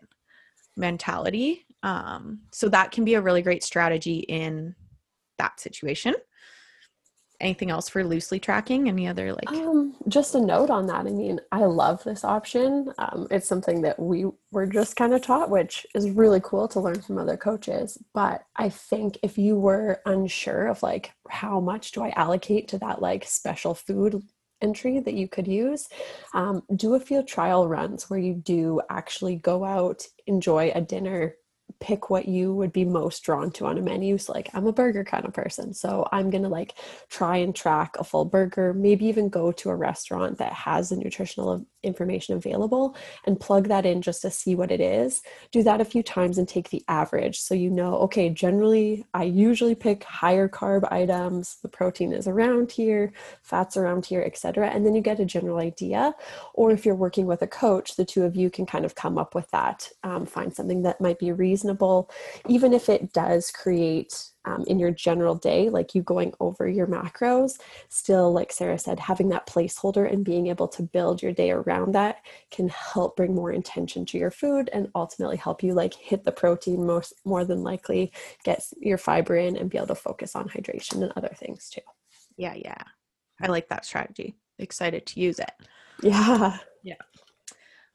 mentality. 0.78 1.66
Um, 1.82 2.42
so 2.52 2.70
that 2.70 2.92
can 2.92 3.06
be 3.06 3.16
a 3.16 3.22
really 3.22 3.42
great 3.42 3.64
strategy 3.64 4.20
in 4.20 4.76
that 5.38 5.60
situation 5.60 6.14
anything 7.40 7.70
else 7.70 7.90
for 7.90 8.04
loosely 8.04 8.40
tracking? 8.40 8.88
Any 8.88 9.08
other 9.08 9.34
like 9.34 9.50
um, 9.50 9.96
just 10.08 10.36
a 10.36 10.42
note 10.42 10.70
on 10.70 10.88
that. 10.88 11.06
I 11.06 11.12
mean 11.12 11.40
i 11.52 11.66
love 11.66 12.04
this 12.04 12.24
option. 12.24 12.92
Um, 12.98 13.28
it's 13.32 13.48
something 13.48 13.82
that 13.82 14.00
we 14.00 14.26
were 14.52 14.68
just 14.68 14.96
kind 14.96 15.14
of 15.14 15.22
taught 15.22 15.50
which 15.50 15.86
is 15.96 16.12
really 16.12 16.42
cool 16.44 16.68
to 16.70 16.80
learn 16.80 17.02
from 17.02 17.18
other 17.18 17.38
coaches. 17.38 17.98
But 18.14 18.44
i 18.56 18.70
think 18.70 19.18
if 19.24 19.38
you 19.38 19.56
were 19.56 20.02
unsure 20.06 20.68
of 20.68 20.84
like 20.84 21.12
how 21.30 21.60
much 21.60 21.92
do 21.92 22.04
i 22.04 22.10
allocate 22.12 22.68
to 22.70 22.78
that 22.80 23.02
like 23.02 23.24
special 23.24 23.74
food 23.74 24.22
entry 24.62 25.00
that 25.00 25.14
you 25.14 25.28
could 25.28 25.48
use 25.48 25.88
um, 26.34 26.64
do 26.76 26.96
a 26.96 27.00
few 27.00 27.24
trial 27.24 27.68
runs 27.68 28.10
where 28.10 28.20
you 28.20 28.34
do 28.34 28.82
actually 28.90 29.36
go 29.36 29.64
out 29.64 30.04
enjoy 30.28 30.72
a 30.76 30.82
dinner 30.82 31.36
pick 31.80 32.10
what 32.10 32.28
you 32.28 32.54
would 32.54 32.74
be 32.74 32.86
most 32.86 33.24
drawn 33.24 33.52
to 33.52 33.66
on 33.66 33.78
a 33.78 33.82
menu. 33.82 34.18
So, 34.18 34.34
like, 34.34 34.50
I'm 34.54 34.68
a 34.68 34.74
burger 34.74 35.04
kind 35.04 35.26
of 35.26 35.34
person. 35.34 35.74
So, 35.74 36.08
I'm 36.12 36.30
going 36.30 36.44
to 36.44 36.50
like 36.50 36.76
try 37.10 37.38
and 37.38 37.56
track 37.56 37.96
a 38.00 38.04
full 38.04 38.26
burger, 38.26 38.74
maybe 38.74 39.06
even 39.06 39.30
go 39.30 39.52
to 39.54 39.70
a 39.70 39.76
restaurant 39.76 40.38
that 40.40 40.54
has 40.54 40.90
the 40.90 40.98
nutritional 40.98 41.66
information 41.84 42.36
available 42.36 42.96
and 43.26 43.40
plug 43.40 43.68
that 43.68 43.86
in 43.86 44.02
just 44.02 44.22
to 44.24 44.32
see 44.32 44.56
what 44.56 44.72
it 44.72 44.82
is. 44.82 45.22
Do 45.52 45.64
that 45.64 45.82
a 45.82 45.86
few 45.86 46.04
times 46.04 46.38
and 46.38 46.48
take 46.48 46.70
the 46.70 46.84
average. 46.88 47.40
So, 47.40 47.54
you 47.54 47.70
know, 47.70 47.96
okay, 48.00 48.30
generally, 48.30 49.06
I 49.14 49.24
usually 49.24 49.76
pick 49.76 50.04
higher 50.04 50.50
carb 50.50 50.92
items. 50.92 51.58
The 51.62 51.70
protein 51.70 52.14
is 52.14 52.28
around 52.28 52.72
here, 52.72 53.14
fats 53.42 53.78
around 53.78 54.06
here, 54.06 54.22
etc. 54.22 54.70
And 54.70 54.86
then 54.86 54.96
you 54.96 55.02
get 55.02 55.20
a 55.20 55.26
general 55.26 55.60
idea. 55.60 56.14
Or 56.54 56.72
if 56.72 56.86
you're 56.86 56.96
working 56.96 57.26
with 57.26 57.42
a 57.42 57.48
coach, 57.48 57.96
the 57.96 58.06
two 58.06 58.24
of 58.24 58.36
you 58.36 58.50
can 58.50 58.66
kind 58.66 58.86
of 58.86 58.96
come 58.96 59.18
up 59.18 59.36
with 59.36 59.50
that, 59.52 59.90
um, 60.04 60.26
find 60.26 60.54
something 60.54 60.84
that 60.84 61.02
might 61.02 61.20
be 61.20 61.32
reasonable 61.32 61.50
reasonable, 61.50 62.10
even 62.48 62.74
if 62.74 62.90
it 62.90 63.14
does 63.14 63.52
create 63.52 64.14
um, 64.46 64.64
in 64.68 64.80
your 64.80 64.92
general 64.92 65.36
day, 65.36 65.70
like 65.70 65.94
you 65.94 66.02
going 66.02 66.34
over 66.40 66.68
your 66.68 66.88
macros, 66.88 67.60
still, 67.90 68.32
like 68.32 68.52
Sarah 68.52 68.80
said, 68.80 69.00
having 69.00 69.30
that 69.30 69.48
placeholder 69.48 70.12
and 70.12 70.24
being 70.24 70.48
able 70.48 70.68
to 70.70 70.84
build 70.84 71.22
your 71.22 71.34
day 71.34 71.52
around 71.52 71.94
that 71.94 72.18
can 72.52 72.70
help 72.70 73.16
bring 73.16 73.36
more 73.36 73.52
intention 73.52 74.06
to 74.08 74.18
your 74.18 74.32
food 74.32 74.70
and 74.74 74.90
ultimately 74.96 75.38
help 75.38 75.62
you 75.64 75.74
like 75.74 75.94
hit 75.94 76.24
the 76.24 76.32
protein 76.32 76.86
most 76.86 77.14
more 77.26 77.46
than 77.46 77.64
likely, 77.64 78.12
get 78.44 78.64
your 78.78 78.98
fiber 78.98 79.36
in, 79.36 79.58
and 79.58 79.70
be 79.70 79.78
able 79.78 79.88
to 79.88 79.96
focus 79.96 80.36
on 80.36 80.48
hydration 80.48 81.04
and 81.04 81.14
other 81.16 81.36
things 81.36 81.70
too. 81.70 81.82
Yeah, 82.38 82.54
yeah. 82.56 82.82
I 83.42 83.48
like 83.48 83.70
that 83.70 83.86
strategy. 83.86 84.36
Excited 84.58 85.06
to 85.08 85.20
use 85.20 85.40
it. 85.40 85.52
Yeah. 86.02 86.58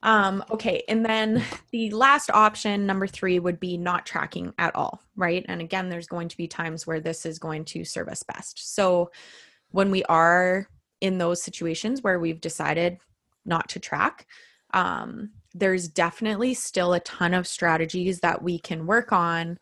Um, 0.05 0.45
okay, 0.51 0.85
and 0.87 1.05
then 1.05 1.43
the 1.71 1.91
last 1.91 2.31
option, 2.31 2.85
number 2.85 3.07
three, 3.07 3.39
would 3.39 3.59
be 3.59 3.79
not 3.79 4.05
tracking 4.05 4.53
at 4.59 4.77
all, 4.77 5.03
right? 5.17 5.45
And 5.49 5.63
again, 5.63 5.89
there's 5.89 6.07
going 6.07 6.29
to 6.29 6.37
be 6.37 6.47
times 6.47 6.87
where 6.87 7.01
this 7.01 7.25
is 7.25 7.39
going 7.39 7.65
to 7.67 7.85
serve 7.85 8.09
us 8.09 8.23
best. 8.23 8.75
So 8.75 9.11
when 9.71 9.91
we 9.91 10.05
are 10.05 10.69
in 11.01 11.17
those 11.17 11.43
situations 11.43 12.03
where 12.03 12.21
we've 12.21 12.41
decided 12.41 12.99
not 13.47 13.71
to 13.71 13.81
track, 13.81 14.27
um, 14.75 15.31
there's 15.55 15.89
definitely 15.89 16.53
still 16.53 16.93
a 16.93 17.01
ton 17.01 17.33
of 17.33 17.47
strategies 17.47 18.21
that 18.21 18.43
we 18.43 18.59
can 18.59 18.87
work 18.87 19.11
on 19.11 19.59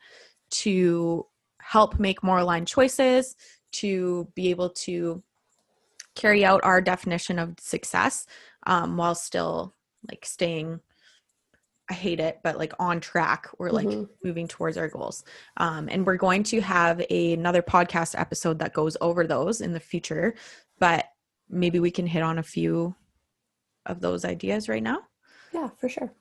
to 0.50 1.24
help 1.61 2.00
make 2.00 2.24
more 2.24 2.38
aligned 2.38 2.66
choices, 2.66 3.37
to 3.70 4.26
be 4.35 4.50
able 4.50 4.70
to 4.70 5.22
carry 6.16 6.44
out 6.44 6.64
our 6.64 6.81
definition 6.81 7.38
of 7.38 7.55
success 7.61 8.26
um, 8.66 8.96
while 8.96 9.14
still 9.14 9.74
like 10.08 10.24
staying 10.24 10.80
I 11.90 11.94
hate 11.94 12.20
it, 12.20 12.40
but 12.42 12.56
like 12.56 12.72
on 12.78 13.00
track. 13.00 13.48
We're 13.58 13.70
like 13.70 13.86
mm-hmm. 13.86 14.04
moving 14.24 14.48
towards 14.48 14.78
our 14.78 14.88
goals. 14.88 15.24
Um, 15.58 15.88
and 15.90 16.06
we're 16.06 16.16
going 16.16 16.42
to 16.44 16.60
have 16.60 17.02
a, 17.10 17.34
another 17.34 17.60
podcast 17.60 18.18
episode 18.18 18.60
that 18.60 18.72
goes 18.72 18.96
over 19.00 19.26
those 19.26 19.60
in 19.60 19.72
the 19.72 19.80
future, 19.80 20.34
but 20.78 21.06
maybe 21.50 21.80
we 21.80 21.90
can 21.90 22.06
hit 22.06 22.22
on 22.22 22.38
a 22.38 22.42
few 22.42 22.94
of 23.84 24.00
those 24.00 24.24
ideas 24.24 24.68
right 24.70 24.82
now. 24.82 25.00
Yeah, 25.52 25.68
for 25.76 25.88
sure. 25.88 26.12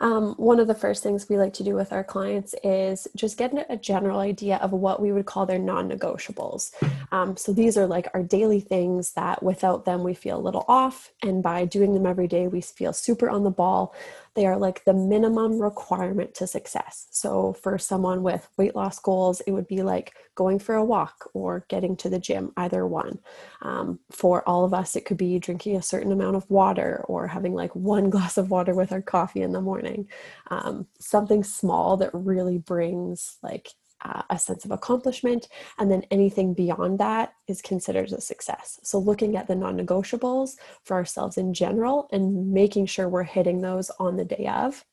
Um, 0.00 0.34
one 0.34 0.60
of 0.60 0.66
the 0.66 0.74
first 0.74 1.02
things 1.02 1.28
we 1.28 1.38
like 1.38 1.54
to 1.54 1.64
do 1.64 1.74
with 1.74 1.92
our 1.92 2.04
clients 2.04 2.54
is 2.62 3.06
just 3.14 3.38
get 3.38 3.66
a 3.68 3.76
general 3.76 4.18
idea 4.18 4.56
of 4.56 4.72
what 4.72 5.00
we 5.00 5.12
would 5.12 5.26
call 5.26 5.46
their 5.46 5.58
non 5.58 5.88
negotiables. 5.88 6.72
Um, 7.12 7.36
so 7.36 7.52
these 7.52 7.76
are 7.76 7.86
like 7.86 8.08
our 8.14 8.22
daily 8.22 8.60
things 8.60 9.12
that 9.12 9.42
without 9.42 9.84
them 9.84 10.02
we 10.02 10.14
feel 10.14 10.38
a 10.38 10.46
little 10.46 10.64
off, 10.68 11.12
and 11.22 11.42
by 11.42 11.64
doing 11.64 11.94
them 11.94 12.06
every 12.06 12.28
day, 12.28 12.48
we 12.48 12.60
feel 12.60 12.92
super 12.92 13.28
on 13.28 13.44
the 13.44 13.50
ball. 13.50 13.94
They 14.36 14.46
are 14.46 14.58
like 14.58 14.84
the 14.84 14.92
minimum 14.94 15.60
requirement 15.60 16.34
to 16.34 16.46
success. 16.46 17.06
So, 17.10 17.54
for 17.54 17.78
someone 17.78 18.22
with 18.22 18.48
weight 18.58 18.76
loss 18.76 18.98
goals, 18.98 19.40
it 19.40 19.52
would 19.52 19.66
be 19.66 19.82
like 19.82 20.14
going 20.34 20.58
for 20.58 20.74
a 20.74 20.84
walk 20.84 21.30
or 21.34 21.64
getting 21.68 21.96
to 21.96 22.10
the 22.10 22.18
gym, 22.18 22.52
either 22.58 22.86
one. 22.86 23.18
Um, 23.62 23.98
for 24.10 24.46
all 24.48 24.64
of 24.64 24.74
us, 24.74 24.94
it 24.94 25.06
could 25.06 25.16
be 25.16 25.38
drinking 25.38 25.76
a 25.76 25.82
certain 25.82 26.12
amount 26.12 26.36
of 26.36 26.48
water 26.50 27.02
or 27.08 27.26
having 27.26 27.54
like 27.54 27.74
one 27.74 28.10
glass 28.16 28.36
of 28.36 28.50
water 28.50 28.74
with 28.74 28.92
our 28.92 29.02
coffee 29.02 29.42
in 29.42 29.52
the 29.52 29.60
morning. 29.62 30.08
Um, 30.48 30.86
something 31.00 31.42
small 31.42 31.96
that 31.96 32.10
really 32.12 32.58
brings 32.58 33.38
like 33.42 33.70
uh, 34.04 34.22
a 34.30 34.38
sense 34.38 34.64
of 34.64 34.70
accomplishment, 34.70 35.48
and 35.78 35.90
then 35.90 36.02
anything 36.10 36.54
beyond 36.54 36.98
that 36.98 37.34
is 37.48 37.62
considered 37.62 38.12
a 38.12 38.20
success. 38.20 38.78
So, 38.82 38.98
looking 38.98 39.36
at 39.36 39.46
the 39.46 39.54
non 39.54 39.78
negotiables 39.78 40.56
for 40.84 40.94
ourselves 40.94 41.38
in 41.38 41.54
general 41.54 42.08
and 42.12 42.52
making 42.52 42.86
sure 42.86 43.08
we're 43.08 43.22
hitting 43.22 43.60
those 43.60 43.90
on 43.98 44.16
the 44.16 44.24
day 44.24 44.46
of. 44.52 44.84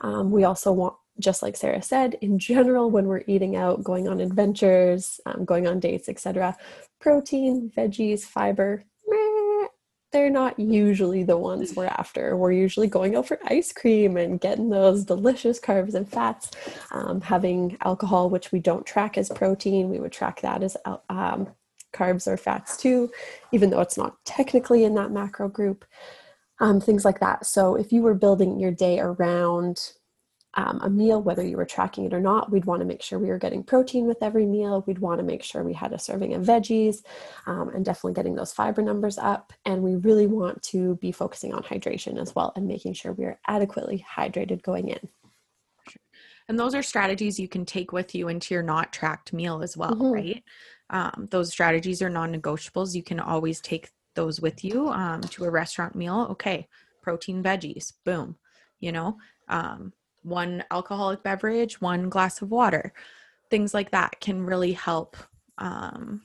Um, 0.00 0.30
we 0.30 0.44
also 0.44 0.72
want, 0.72 0.96
just 1.18 1.42
like 1.42 1.56
Sarah 1.56 1.82
said, 1.82 2.14
in 2.20 2.38
general, 2.38 2.90
when 2.90 3.06
we're 3.06 3.22
eating 3.26 3.54
out, 3.56 3.84
going 3.84 4.08
on 4.08 4.20
adventures, 4.20 5.20
um, 5.26 5.44
going 5.44 5.66
on 5.66 5.78
dates, 5.78 6.08
etc., 6.08 6.56
protein, 7.00 7.70
veggies, 7.76 8.22
fiber, 8.22 8.84
they're 10.12 10.30
not 10.30 10.58
usually 10.58 11.22
the 11.22 11.36
ones 11.36 11.74
we're 11.74 11.86
after. 11.86 12.36
We're 12.36 12.52
usually 12.52 12.86
going 12.86 13.16
out 13.16 13.26
for 13.26 13.38
ice 13.44 13.72
cream 13.72 14.16
and 14.16 14.40
getting 14.40 14.68
those 14.68 15.04
delicious 15.04 15.58
carbs 15.58 15.94
and 15.94 16.08
fats. 16.08 16.50
Um, 16.90 17.20
having 17.20 17.76
alcohol, 17.82 18.30
which 18.30 18.52
we 18.52 18.60
don't 18.60 18.86
track 18.86 19.16
as 19.16 19.30
protein, 19.30 19.88
we 19.88 19.98
would 19.98 20.12
track 20.12 20.42
that 20.42 20.62
as 20.62 20.76
um, 21.08 21.48
carbs 21.92 22.26
or 22.26 22.36
fats 22.36 22.76
too, 22.76 23.10
even 23.52 23.70
though 23.70 23.80
it's 23.80 23.96
not 23.96 24.22
technically 24.24 24.84
in 24.84 24.94
that 24.94 25.10
macro 25.10 25.48
group. 25.48 25.84
Um, 26.60 26.80
things 26.80 27.04
like 27.04 27.18
that. 27.18 27.44
So 27.44 27.74
if 27.74 27.92
you 27.92 28.02
were 28.02 28.14
building 28.14 28.60
your 28.60 28.70
day 28.70 29.00
around 29.00 29.94
um, 30.54 30.80
a 30.82 30.90
meal, 30.90 31.22
whether 31.22 31.42
you 31.42 31.56
were 31.56 31.64
tracking 31.64 32.04
it 32.04 32.12
or 32.12 32.20
not. 32.20 32.50
We'd 32.50 32.66
want 32.66 32.80
to 32.80 32.86
make 32.86 33.02
sure 33.02 33.18
we 33.18 33.28
were 33.28 33.38
getting 33.38 33.62
protein 33.62 34.06
with 34.06 34.22
every 34.22 34.44
meal. 34.44 34.84
We'd 34.86 34.98
want 34.98 35.18
to 35.18 35.24
make 35.24 35.42
sure 35.42 35.62
we 35.62 35.72
had 35.72 35.92
a 35.92 35.98
serving 35.98 36.34
of 36.34 36.42
veggies 36.42 37.02
um, 37.46 37.70
and 37.70 37.84
definitely 37.84 38.14
getting 38.14 38.34
those 38.34 38.52
fiber 38.52 38.82
numbers 38.82 39.18
up. 39.18 39.52
And 39.64 39.82
we 39.82 39.96
really 39.96 40.26
want 40.26 40.62
to 40.64 40.96
be 40.96 41.12
focusing 41.12 41.54
on 41.54 41.62
hydration 41.62 42.20
as 42.20 42.34
well 42.34 42.52
and 42.54 42.66
making 42.66 42.94
sure 42.94 43.12
we 43.12 43.24
are 43.24 43.38
adequately 43.46 44.04
hydrated 44.16 44.62
going 44.62 44.88
in. 44.88 45.08
And 46.48 46.58
those 46.58 46.74
are 46.74 46.82
strategies 46.82 47.40
you 47.40 47.48
can 47.48 47.64
take 47.64 47.92
with 47.92 48.14
you 48.14 48.28
into 48.28 48.52
your 48.52 48.62
not 48.62 48.92
tracked 48.92 49.32
meal 49.32 49.62
as 49.62 49.76
well, 49.76 49.92
mm-hmm. 49.92 50.12
right? 50.12 50.44
Um, 50.90 51.28
those 51.30 51.50
strategies 51.50 52.02
are 52.02 52.10
non 52.10 52.34
negotiables. 52.34 52.94
You 52.94 53.02
can 53.02 53.20
always 53.20 53.60
take 53.60 53.90
those 54.14 54.40
with 54.40 54.62
you 54.62 54.88
um, 54.88 55.22
to 55.22 55.44
a 55.44 55.50
restaurant 55.50 55.94
meal. 55.94 56.26
Okay, 56.32 56.68
protein, 57.00 57.42
veggies, 57.42 57.94
boom, 58.04 58.36
you 58.80 58.92
know. 58.92 59.16
Um, 59.48 59.92
one 60.22 60.64
alcoholic 60.70 61.22
beverage, 61.22 61.80
one 61.80 62.08
glass 62.08 62.42
of 62.42 62.50
water. 62.50 62.92
Things 63.50 63.74
like 63.74 63.90
that 63.90 64.20
can 64.20 64.44
really 64.44 64.72
help 64.72 65.16
um, 65.58 66.22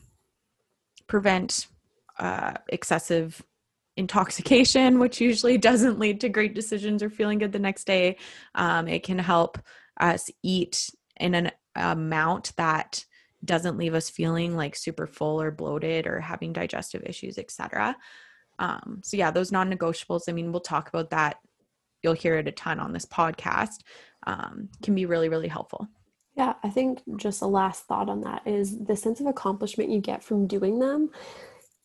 prevent 1.07 1.67
uh, 2.19 2.53
excessive 2.69 3.41
intoxication, 3.95 4.99
which 4.99 5.19
usually 5.19 5.57
doesn't 5.57 5.99
lead 5.99 6.21
to 6.21 6.29
great 6.29 6.53
decisions 6.53 7.03
or 7.03 7.09
feeling 7.09 7.39
good 7.39 7.51
the 7.51 7.59
next 7.59 7.85
day. 7.85 8.17
Um, 8.55 8.87
it 8.87 9.03
can 9.03 9.19
help 9.19 9.57
us 9.99 10.29
eat 10.43 10.89
in 11.19 11.33
an 11.33 11.51
amount 11.75 12.53
that 12.57 13.05
doesn't 13.43 13.77
leave 13.77 13.93
us 13.93 14.09
feeling 14.09 14.55
like 14.55 14.75
super 14.75 15.07
full 15.07 15.41
or 15.41 15.51
bloated 15.51 16.07
or 16.07 16.19
having 16.19 16.53
digestive 16.53 17.03
issues, 17.05 17.37
etc. 17.37 17.95
Um, 18.59 19.01
so 19.03 19.17
yeah, 19.17 19.31
those 19.31 19.51
non-negotiables. 19.51 20.23
I 20.27 20.31
mean, 20.31 20.51
we'll 20.51 20.61
talk 20.61 20.89
about 20.89 21.11
that 21.11 21.37
you'll 22.03 22.13
hear 22.13 22.37
it 22.37 22.47
a 22.47 22.51
ton 22.51 22.79
on 22.79 22.93
this 22.93 23.05
podcast, 23.05 23.81
um, 24.25 24.69
can 24.81 24.95
be 24.95 25.05
really, 25.05 25.29
really 25.29 25.47
helpful. 25.47 25.87
Yeah, 26.35 26.53
I 26.63 26.69
think 26.69 27.01
just 27.15 27.41
a 27.41 27.47
last 27.47 27.85
thought 27.85 28.09
on 28.09 28.21
that 28.21 28.43
is 28.45 28.77
the 28.85 28.95
sense 28.95 29.19
of 29.19 29.25
accomplishment 29.25 29.89
you 29.89 29.99
get 29.99 30.23
from 30.23 30.45
doing 30.45 30.79
them 30.79 31.09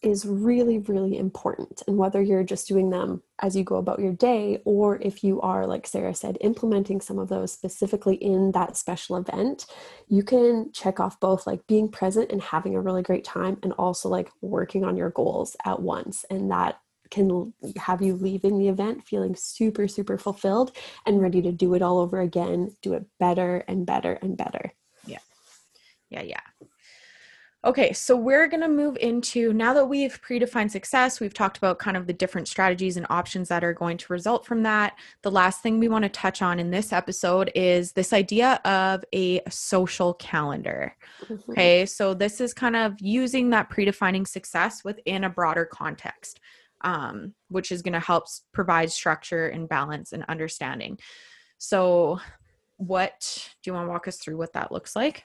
is 0.03 0.27
really, 0.27 0.79
really 0.79 1.17
important. 1.17 1.81
And 1.87 1.97
whether 1.97 2.21
you're 2.21 2.43
just 2.43 2.67
doing 2.67 2.91
them 2.91 3.23
as 3.41 3.57
you 3.57 3.63
go 3.63 3.77
about 3.77 4.01
your 4.01 4.13
day, 4.13 4.61
or 4.65 5.01
if 5.01 5.23
you 5.23 5.41
are, 5.41 5.65
like 5.65 5.87
Sarah 5.87 6.15
said, 6.15 6.37
implementing 6.41 7.01
some 7.01 7.21
of 7.21 7.29
those 7.29 7.53
specifically 7.53 8.17
in 8.17 8.51
that 8.51 8.77
special 8.77 9.17
event, 9.17 9.65
you 10.09 10.25
can 10.25 10.73
check 10.73 10.99
off 10.99 11.21
both 11.21 11.47
like 11.47 11.67
being 11.69 11.89
present 11.89 12.33
and 12.33 12.43
having 12.43 12.75
a 12.75 12.81
really 12.81 13.03
great 13.03 13.25
time, 13.25 13.59
and 13.63 13.73
also 13.75 14.09
like 14.09 14.29
working 14.41 14.85
on 14.85 14.97
your 14.97 15.11
goals 15.11 15.57
at 15.65 15.81
once. 15.81 16.25
And 16.29 16.51
that 16.51 16.81
can 17.13 17.53
have 17.77 18.03
you 18.03 18.15
leaving 18.15 18.59
the 18.59 18.69
event 18.69 19.05
feeling 19.05 19.37
super, 19.37 19.87
super 19.87 20.19
fulfilled 20.19 20.75
and 21.07 21.21
ready 21.21 21.43
to 21.43 21.53
do 21.53 21.75
it 21.75 21.83
all 21.83 22.01
over 22.01 22.21
again, 22.21 22.75
do 22.83 22.95
it 22.95 23.05
better 23.21 23.63
and 23.69 23.87
better 23.87 24.15
and 24.23 24.37
better. 24.37 24.73
Yeah. 25.07 25.19
Yeah. 26.11 26.23
Yeah. 26.23 26.41
Okay, 27.65 27.93
so 27.93 28.17
we're 28.17 28.49
going 28.49 28.63
to 28.63 28.69
move 28.69 28.97
into 28.97 29.53
now 29.53 29.73
that 29.73 29.87
we've 29.87 30.21
predefined 30.21 30.73
success, 30.73 31.21
we've 31.21 31.33
talked 31.33 31.59
about 31.59 31.79
kind 31.79 31.97
of 31.97 32.09
the 32.09 32.13
different 32.13 32.49
strategies 32.49 32.97
and 32.97 33.07
options 33.09 33.49
that 33.51 33.63
are 33.63 33.73
going 33.73 33.97
to 33.99 34.13
result 34.13 34.45
from 34.45 34.65
that. 34.65 34.99
The 35.23 35.31
last 35.31 35.63
thing 35.63 35.79
we 35.79 35.87
want 35.87 36.03
to 36.03 36.09
touch 36.09 36.43
on 36.43 36.59
in 36.59 36.73
this 36.73 36.93
episode 36.93 37.53
is 37.55 37.93
this 37.93 38.13
idea 38.13 38.61
of 38.65 39.05
a 39.15 39.43
social 39.49 40.15
calendar. 40.15 40.97
Mm-hmm. 41.25 41.53
Okay, 41.53 41.87
so 41.87 42.15
this 42.15 42.41
is 42.41 42.53
kind 42.53 42.75
of 42.75 43.01
using 43.01 43.51
that 43.51 43.71
predefining 43.71 44.27
success 44.27 44.83
within 44.83 45.23
a 45.23 45.31
broader 45.31 45.65
context, 45.65 46.41
um, 46.83 47.35
which 47.49 47.73
is 47.73 47.83
going 47.83 47.93
to 47.93 48.01
help 48.01 48.25
provide 48.53 48.91
structure 48.91 49.49
and 49.49 49.69
balance 49.69 50.13
and 50.13 50.25
understanding. 50.29 50.99
So, 51.59 52.21
what 52.77 53.49
do 53.63 53.71
you 53.71 53.75
want 53.75 53.87
to 53.87 53.91
walk 53.91 54.09
us 54.09 54.17
through 54.17 54.37
what 54.37 54.53
that 54.55 54.73
looks 54.73 54.97
like? 54.97 55.25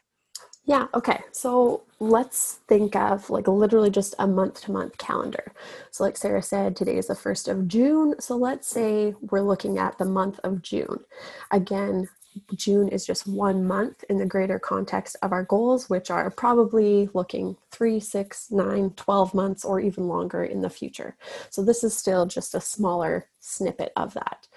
Yeah, 0.68 0.88
okay. 0.94 1.22
So 1.32 1.84
let's 2.02 2.60
think 2.68 2.94
of 2.94 3.30
like 3.30 3.48
literally 3.48 3.90
just 3.90 4.16
a 4.20 4.28
month 4.28 4.62
to 4.64 4.72
month 4.74 4.98
calendar. 4.98 5.54
So, 5.92 6.04
like 6.04 6.18
Sarah 6.18 6.42
said, 6.42 6.76
today 6.76 6.98
is 6.98 7.08
the 7.08 7.14
1st 7.14 7.48
of 7.48 7.68
June. 7.70 8.16
So, 8.20 8.36
let's 8.36 8.68
say 8.68 9.16
we're 9.32 9.42
looking 9.42 9.78
at 9.78 9.98
the 9.98 10.04
month 10.04 10.42
of 10.44 10.62
June. 10.62 11.00
Again, 11.52 12.10
June 12.56 12.88
is 12.90 13.06
just 13.06 13.28
one 13.28 13.66
month 13.66 14.04
in 14.10 14.18
the 14.18 14.26
greater 14.26 14.60
context 14.60 15.16
of 15.22 15.32
our 15.32 15.44
goals, 15.44 15.90
which 15.90 16.10
are 16.10 16.30
probably 16.30 17.10
looking 17.14 17.58
three, 17.72 18.00
six, 18.00 18.52
nine, 18.52 18.92
12 18.92 19.34
months, 19.34 19.66
or 19.66 19.80
even 19.80 20.08
longer 20.08 20.44
in 20.44 20.62
the 20.62 20.70
future. 20.70 21.16
So, 21.50 21.64
this 21.64 21.84
is 21.84 21.96
still 21.96 22.26
just 22.26 22.56
a 22.56 22.62
smaller 22.62 23.30
snippet 23.40 23.92
of 23.96 24.14
that. 24.14 24.48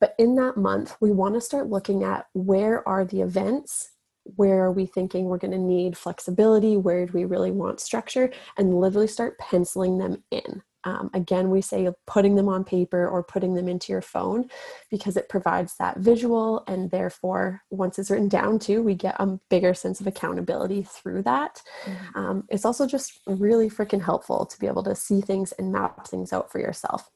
But 0.00 0.14
in 0.18 0.34
that 0.36 0.56
month, 0.56 0.96
we 1.00 1.12
want 1.12 1.34
to 1.34 1.40
start 1.40 1.70
looking 1.70 2.02
at 2.02 2.26
where 2.32 2.86
are 2.88 3.04
the 3.04 3.20
events 3.20 3.90
where 4.36 4.62
are 4.62 4.72
we 4.72 4.86
thinking 4.86 5.24
we're 5.24 5.36
going 5.36 5.50
to 5.50 5.58
need 5.58 5.96
flexibility 5.96 6.76
where 6.76 7.06
do 7.06 7.12
we 7.12 7.24
really 7.24 7.50
want 7.50 7.80
structure 7.80 8.30
and 8.56 8.72
literally 8.72 9.08
start 9.08 9.36
penciling 9.38 9.98
them 9.98 10.22
in 10.30 10.62
um, 10.84 11.10
again 11.14 11.50
we 11.50 11.60
say 11.60 11.88
putting 12.06 12.34
them 12.34 12.48
on 12.48 12.64
paper 12.64 13.06
or 13.08 13.22
putting 13.22 13.54
them 13.54 13.68
into 13.68 13.92
your 13.92 14.02
phone 14.02 14.48
because 14.90 15.16
it 15.16 15.28
provides 15.28 15.74
that 15.78 15.98
visual 15.98 16.64
and 16.66 16.90
therefore 16.90 17.62
once 17.70 17.98
it's 17.98 18.10
written 18.10 18.28
down 18.28 18.58
too 18.58 18.82
we 18.82 18.94
get 18.94 19.16
a 19.18 19.38
bigger 19.48 19.74
sense 19.74 20.00
of 20.00 20.06
accountability 20.06 20.82
through 20.82 21.22
that 21.22 21.62
mm-hmm. 21.84 22.18
um, 22.18 22.44
it's 22.48 22.64
also 22.64 22.86
just 22.86 23.20
really 23.26 23.68
freaking 23.68 24.02
helpful 24.02 24.46
to 24.46 24.58
be 24.58 24.66
able 24.66 24.82
to 24.82 24.94
see 24.94 25.20
things 25.20 25.52
and 25.52 25.72
map 25.72 26.06
things 26.06 26.32
out 26.32 26.50
for 26.50 26.58
yourself 26.58 27.10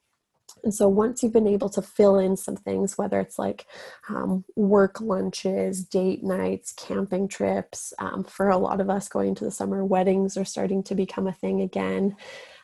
and 0.66 0.74
so 0.74 0.88
once 0.88 1.22
you've 1.22 1.32
been 1.32 1.46
able 1.46 1.68
to 1.70 1.80
fill 1.80 2.18
in 2.18 2.36
some 2.36 2.56
things, 2.56 2.98
whether 2.98 3.20
it's 3.20 3.38
like 3.38 3.66
um, 4.08 4.44
work 4.56 5.00
lunches, 5.00 5.84
date 5.84 6.24
nights, 6.24 6.72
camping 6.72 7.28
trips, 7.28 7.92
um, 7.98 8.24
for 8.24 8.48
a 8.48 8.58
lot 8.58 8.80
of 8.80 8.90
us 8.90 9.08
going 9.08 9.36
to 9.36 9.44
the 9.44 9.50
summer, 9.50 9.84
weddings 9.84 10.36
are 10.36 10.44
starting 10.44 10.82
to 10.84 10.94
become 10.94 11.28
a 11.28 11.32
thing 11.32 11.60
again. 11.60 12.16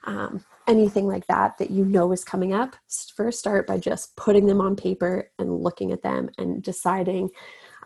Um, 0.05 0.45
anything 0.67 1.07
like 1.07 1.27
that 1.27 1.59
that 1.59 1.71
you 1.71 1.85
know 1.85 2.13
is 2.13 2.25
coming 2.25 2.53
up, 2.53 2.77
first 3.15 3.39
start 3.39 3.67
by 3.67 3.79
just 3.79 4.17
putting 4.17 4.47
them 4.47 4.61
on 4.61 4.77
paper 4.77 5.31
and 5.39 5.59
looking 5.59 5.93
at 5.93 6.03
them 6.03 6.31
and 6.39 6.63
deciding, 6.63 7.31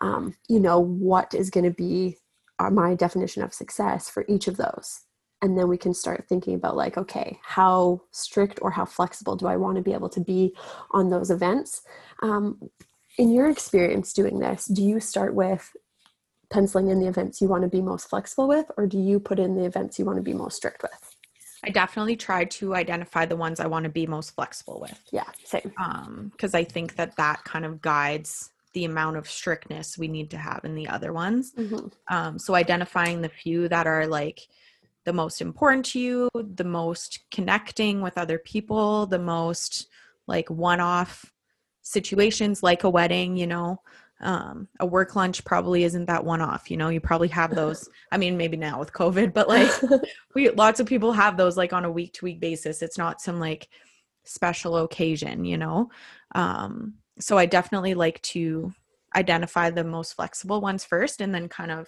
um, 0.01 0.35
you 0.47 0.59
know, 0.59 0.79
what 0.79 1.33
is 1.33 1.49
going 1.49 1.65
to 1.65 1.71
be 1.71 2.17
uh, 2.59 2.69
my 2.69 2.95
definition 2.95 3.43
of 3.43 3.53
success 3.53 4.09
for 4.09 4.25
each 4.27 4.47
of 4.47 4.57
those. 4.57 5.01
And 5.43 5.55
then 5.55 5.67
we 5.67 5.77
can 5.77 5.93
start 5.93 6.25
thinking 6.27 6.55
about 6.55 6.75
like 6.75 6.97
okay 6.97 7.39
how 7.43 8.01
strict 8.11 8.57
or 8.63 8.71
how 8.71 8.85
flexible 8.85 9.35
do 9.35 9.45
i 9.45 9.55
want 9.55 9.75
to 9.75 9.83
be 9.83 9.93
able 9.93 10.09
to 10.09 10.19
be 10.19 10.55
on 10.89 11.11
those 11.11 11.29
events? 11.29 11.83
Um, 12.23 12.69
in 13.17 13.31
your 13.31 13.49
experience 13.49 14.13
doing 14.13 14.39
this 14.39 14.65
do 14.65 14.83
you 14.83 14.99
start 14.99 15.33
with 15.33 15.75
penciling 16.49 16.89
in 16.89 16.99
the 16.99 17.07
events 17.07 17.41
you 17.41 17.47
want 17.47 17.63
to 17.63 17.67
be 17.67 17.81
most 17.81 18.09
flexible 18.09 18.47
with 18.47 18.69
or 18.77 18.87
do 18.87 18.97
you 18.97 19.19
put 19.19 19.39
in 19.39 19.55
the 19.55 19.65
events 19.65 19.99
you 19.99 20.05
want 20.05 20.17
to 20.17 20.23
be 20.23 20.33
most 20.33 20.55
strict 20.55 20.81
with 20.83 21.16
i 21.63 21.69
definitely 21.69 22.15
try 22.15 22.45
to 22.45 22.75
identify 22.75 23.25
the 23.25 23.35
ones 23.35 23.59
i 23.59 23.67
want 23.67 23.83
to 23.83 23.89
be 23.89 24.07
most 24.07 24.31
flexible 24.31 24.79
with 24.79 25.01
yeah 25.11 25.29
same 25.43 25.73
because 26.31 26.53
um, 26.53 26.59
i 26.59 26.63
think 26.63 26.95
that 26.95 27.15
that 27.15 27.43
kind 27.43 27.65
of 27.65 27.81
guides 27.81 28.51
the 28.73 28.85
amount 28.85 29.17
of 29.17 29.29
strictness 29.29 29.97
we 29.97 30.07
need 30.07 30.29
to 30.29 30.37
have 30.37 30.61
in 30.63 30.75
the 30.75 30.87
other 30.87 31.13
ones 31.13 31.53
mm-hmm. 31.53 31.87
um, 32.13 32.37
so 32.37 32.53
identifying 32.53 33.21
the 33.21 33.29
few 33.29 33.67
that 33.67 33.87
are 33.87 34.05
like 34.05 34.47
the 35.07 35.13
most 35.13 35.39
important 35.39 35.85
to 35.85 35.99
you, 36.01 36.29
the 36.35 36.65
most 36.65 37.21
connecting 37.31 38.01
with 38.01 38.17
other 38.17 38.37
people, 38.37 39.05
the 39.05 39.17
most 39.17 39.87
like 40.27 40.49
one 40.49 40.81
off 40.81 41.31
situations 41.81 42.61
like 42.61 42.83
a 42.83 42.89
wedding, 42.89 43.37
you 43.37 43.47
know. 43.47 43.81
Um, 44.19 44.67
a 44.79 44.85
work 44.85 45.15
lunch 45.15 45.45
probably 45.45 45.83
isn't 45.83 46.05
that 46.05 46.25
one 46.25 46.41
off, 46.41 46.71
you 46.71 46.77
know. 46.77 46.89
You 46.89 46.99
probably 46.99 47.27
have 47.29 47.53
those. 47.55 47.89
I 48.11 48.17
mean, 48.17 48.37
maybe 48.37 48.57
now 48.57 48.79
with 48.79 48.93
COVID, 48.93 49.33
but 49.33 49.47
like 49.47 49.71
we 50.35 50.49
lots 50.49 50.79
of 50.79 50.87
people 50.87 51.11
have 51.13 51.37
those 51.37 51.57
like 51.57 51.73
on 51.73 51.85
a 51.85 51.91
week 51.91 52.13
to 52.13 52.25
week 52.25 52.39
basis. 52.39 52.81
It's 52.81 52.97
not 52.97 53.21
some 53.21 53.39
like 53.39 53.69
special 54.23 54.77
occasion, 54.77 55.45
you 55.45 55.57
know. 55.57 55.89
Um, 56.35 56.95
so 57.19 57.37
I 57.37 57.45
definitely 57.45 57.93
like 57.93 58.21
to 58.23 58.73
identify 59.15 59.69
the 59.69 59.83
most 59.83 60.13
flexible 60.13 60.61
ones 60.61 60.83
first 60.83 61.21
and 61.21 61.33
then 61.33 61.49
kind 61.49 61.71
of 61.71 61.87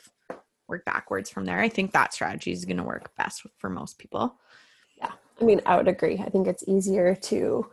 work 0.67 0.85
backwards 0.85 1.29
from 1.29 1.45
there. 1.45 1.59
I 1.59 1.69
think 1.69 1.91
that 1.91 2.13
strategy 2.13 2.51
is 2.51 2.65
going 2.65 2.77
to 2.77 2.83
work 2.83 3.15
best 3.17 3.45
for 3.57 3.69
most 3.69 3.97
people. 3.97 4.35
Yeah. 4.97 5.11
I 5.39 5.43
mean, 5.43 5.61
I 5.65 5.77
would 5.77 5.87
agree. 5.87 6.21
I 6.25 6.29
think 6.29 6.47
it's 6.47 6.63
easier 6.67 7.15
to 7.15 7.67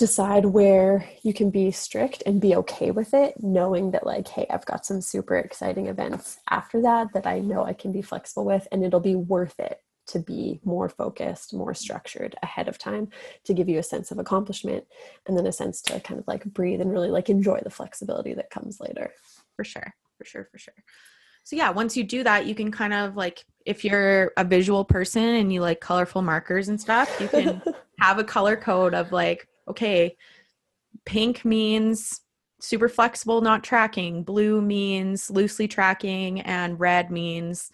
decide 0.00 0.46
where 0.46 1.06
you 1.22 1.34
can 1.34 1.50
be 1.50 1.70
strict 1.70 2.22
and 2.24 2.40
be 2.40 2.56
okay 2.56 2.90
with 2.90 3.12
it, 3.12 3.34
knowing 3.38 3.90
that, 3.90 4.06
like, 4.06 4.26
hey, 4.26 4.46
I've 4.48 4.64
got 4.64 4.86
some 4.86 5.02
super 5.02 5.36
exciting 5.36 5.88
events 5.88 6.38
after 6.48 6.80
that 6.80 7.12
that 7.12 7.26
I 7.26 7.40
know 7.40 7.64
I 7.64 7.74
can 7.74 7.92
be 7.92 8.00
flexible 8.00 8.46
with, 8.46 8.66
and 8.72 8.82
it'll 8.82 8.98
be 8.98 9.14
worth 9.14 9.60
it 9.60 9.82
to 10.06 10.18
be 10.18 10.58
more 10.64 10.88
focused, 10.88 11.52
more 11.52 11.74
structured 11.74 12.34
ahead 12.42 12.66
of 12.66 12.78
time 12.78 13.10
to 13.44 13.52
give 13.52 13.68
you 13.68 13.78
a 13.78 13.82
sense 13.82 14.10
of 14.10 14.18
accomplishment 14.18 14.86
and 15.26 15.36
then 15.36 15.46
a 15.46 15.52
sense 15.52 15.82
to 15.82 16.00
kind 16.00 16.18
of 16.18 16.26
like 16.26 16.44
breathe 16.46 16.80
and 16.80 16.90
really 16.90 17.10
like 17.10 17.28
enjoy 17.28 17.60
the 17.62 17.68
flexibility 17.68 18.32
that 18.32 18.48
comes 18.48 18.80
later. 18.80 19.12
For 19.54 19.64
sure. 19.64 19.94
For 20.16 20.24
sure. 20.24 20.48
For 20.50 20.58
sure 20.58 20.74
so 21.44 21.56
yeah 21.56 21.70
once 21.70 21.96
you 21.96 22.04
do 22.04 22.22
that 22.22 22.44
you 22.44 22.54
can 22.54 22.70
kind 22.70 22.92
of 22.92 23.16
like 23.16 23.44
if 23.64 23.82
you're 23.82 24.32
a 24.36 24.44
visual 24.44 24.84
person 24.84 25.22
and 25.22 25.50
you 25.50 25.62
like 25.62 25.80
colorful 25.80 26.20
markers 26.20 26.68
and 26.68 26.78
stuff 26.78 27.10
you 27.18 27.28
can 27.28 27.62
have 27.98 28.18
a 28.18 28.24
color 28.24 28.56
code 28.56 28.92
of 28.92 29.10
like 29.10 29.48
okay 29.70 30.16
pink 31.04 31.44
means 31.44 32.20
super 32.60 32.88
flexible 32.88 33.40
not 33.40 33.64
tracking. 33.64 34.22
Blue 34.22 34.60
means 34.60 35.30
loosely 35.30 35.66
tracking 35.66 36.42
and 36.42 36.78
red 36.78 37.10
means 37.10 37.70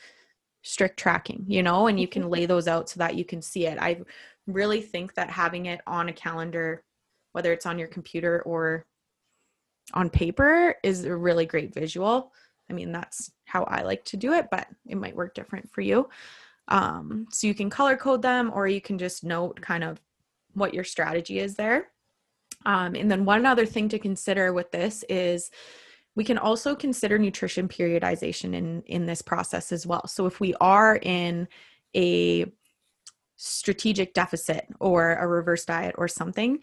strict 0.62 0.98
tracking 0.98 1.44
you 1.46 1.62
know 1.62 1.86
and 1.86 1.98
you 1.98 2.08
can 2.08 2.28
lay 2.34 2.46
those 2.46 2.68
out 2.68 2.88
so 2.88 2.98
that 2.98 3.16
you 3.16 3.24
can 3.24 3.42
see 3.42 3.66
it. 3.66 3.78
I 3.80 4.02
really 4.46 4.80
think 4.80 5.14
that 5.14 5.30
having 5.30 5.66
it 5.66 5.80
on 5.86 6.08
a 6.08 6.12
calendar 6.12 6.84
whether 7.32 7.52
it's 7.52 7.66
on 7.66 7.78
your 7.78 7.88
computer 7.88 8.42
or 8.42 8.86
on 9.92 10.08
paper 10.08 10.74
is 10.82 11.04
a 11.04 11.14
really 11.14 11.44
great 11.44 11.74
visual. 11.74 12.32
I 12.70 12.72
mean, 12.72 12.92
that's 12.92 13.30
how 13.44 13.64
I 13.64 13.82
like 13.82 14.04
to 14.06 14.16
do 14.16 14.32
it, 14.32 14.46
but 14.50 14.66
it 14.86 14.96
might 14.96 15.14
work 15.14 15.34
different 15.34 15.70
for 15.70 15.82
you. 15.82 16.08
Um, 16.68 17.26
so 17.30 17.46
you 17.46 17.54
can 17.54 17.70
color 17.70 17.96
code 17.96 18.22
them 18.22 18.50
or 18.54 18.66
you 18.66 18.80
can 18.80 18.98
just 18.98 19.22
note 19.22 19.60
kind 19.60 19.84
of 19.84 20.00
what 20.56 20.74
your 20.74 20.84
strategy 20.84 21.38
is 21.38 21.54
there. 21.54 21.88
Um, 22.64 22.94
and 22.96 23.10
then 23.10 23.24
one 23.24 23.46
other 23.46 23.66
thing 23.66 23.88
to 23.90 23.98
consider 23.98 24.52
with 24.52 24.70
this 24.72 25.04
is 25.08 25.50
we 26.16 26.24
can 26.24 26.38
also 26.38 26.74
consider 26.74 27.18
nutrition 27.18 27.68
periodization 27.68 28.54
in 28.54 28.82
in 28.86 29.06
this 29.06 29.22
process 29.22 29.70
as 29.70 29.86
well. 29.86 30.06
So 30.08 30.26
if 30.26 30.40
we 30.40 30.54
are 30.60 30.96
in 30.96 31.46
a 31.94 32.50
strategic 33.36 34.14
deficit 34.14 34.66
or 34.80 35.14
a 35.14 35.26
reverse 35.26 35.66
diet 35.66 35.94
or 35.98 36.08
something, 36.08 36.58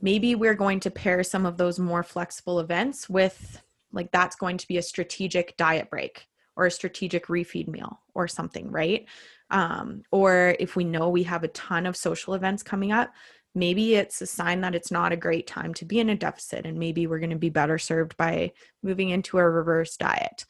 maybe 0.00 0.34
we're 0.34 0.54
going 0.54 0.80
to 0.80 0.90
pair 0.90 1.24
some 1.24 1.46
of 1.46 1.56
those 1.56 1.78
more 1.78 2.02
flexible 2.02 2.60
events 2.60 3.08
with 3.08 3.62
like 3.92 4.10
that's 4.12 4.36
going 4.36 4.58
to 4.58 4.68
be 4.68 4.76
a 4.76 4.82
strategic 4.82 5.56
diet 5.56 5.88
break 5.90 6.26
or 6.56 6.66
a 6.66 6.70
strategic 6.70 7.26
refeed 7.26 7.68
meal 7.68 8.00
or 8.14 8.28
something, 8.28 8.70
right? 8.70 9.06
Um, 9.52 10.02
or 10.10 10.56
if 10.58 10.74
we 10.74 10.82
know 10.84 11.08
we 11.08 11.22
have 11.24 11.44
a 11.44 11.48
ton 11.48 11.86
of 11.86 11.96
social 11.96 12.34
events 12.34 12.62
coming 12.62 12.90
up, 12.90 13.12
maybe 13.54 13.94
it's 13.94 14.20
a 14.22 14.26
sign 14.26 14.62
that 14.62 14.74
it's 14.74 14.90
not 14.90 15.12
a 15.12 15.16
great 15.16 15.46
time 15.46 15.74
to 15.74 15.84
be 15.84 16.00
in 16.00 16.08
a 16.08 16.16
deficit 16.16 16.64
and 16.64 16.78
maybe 16.78 17.06
we're 17.06 17.18
going 17.18 17.30
to 17.30 17.36
be 17.36 17.50
better 17.50 17.78
served 17.78 18.16
by 18.16 18.50
moving 18.82 19.10
into 19.10 19.38
a 19.38 19.48
reverse 19.48 19.96
diet. 19.98 20.46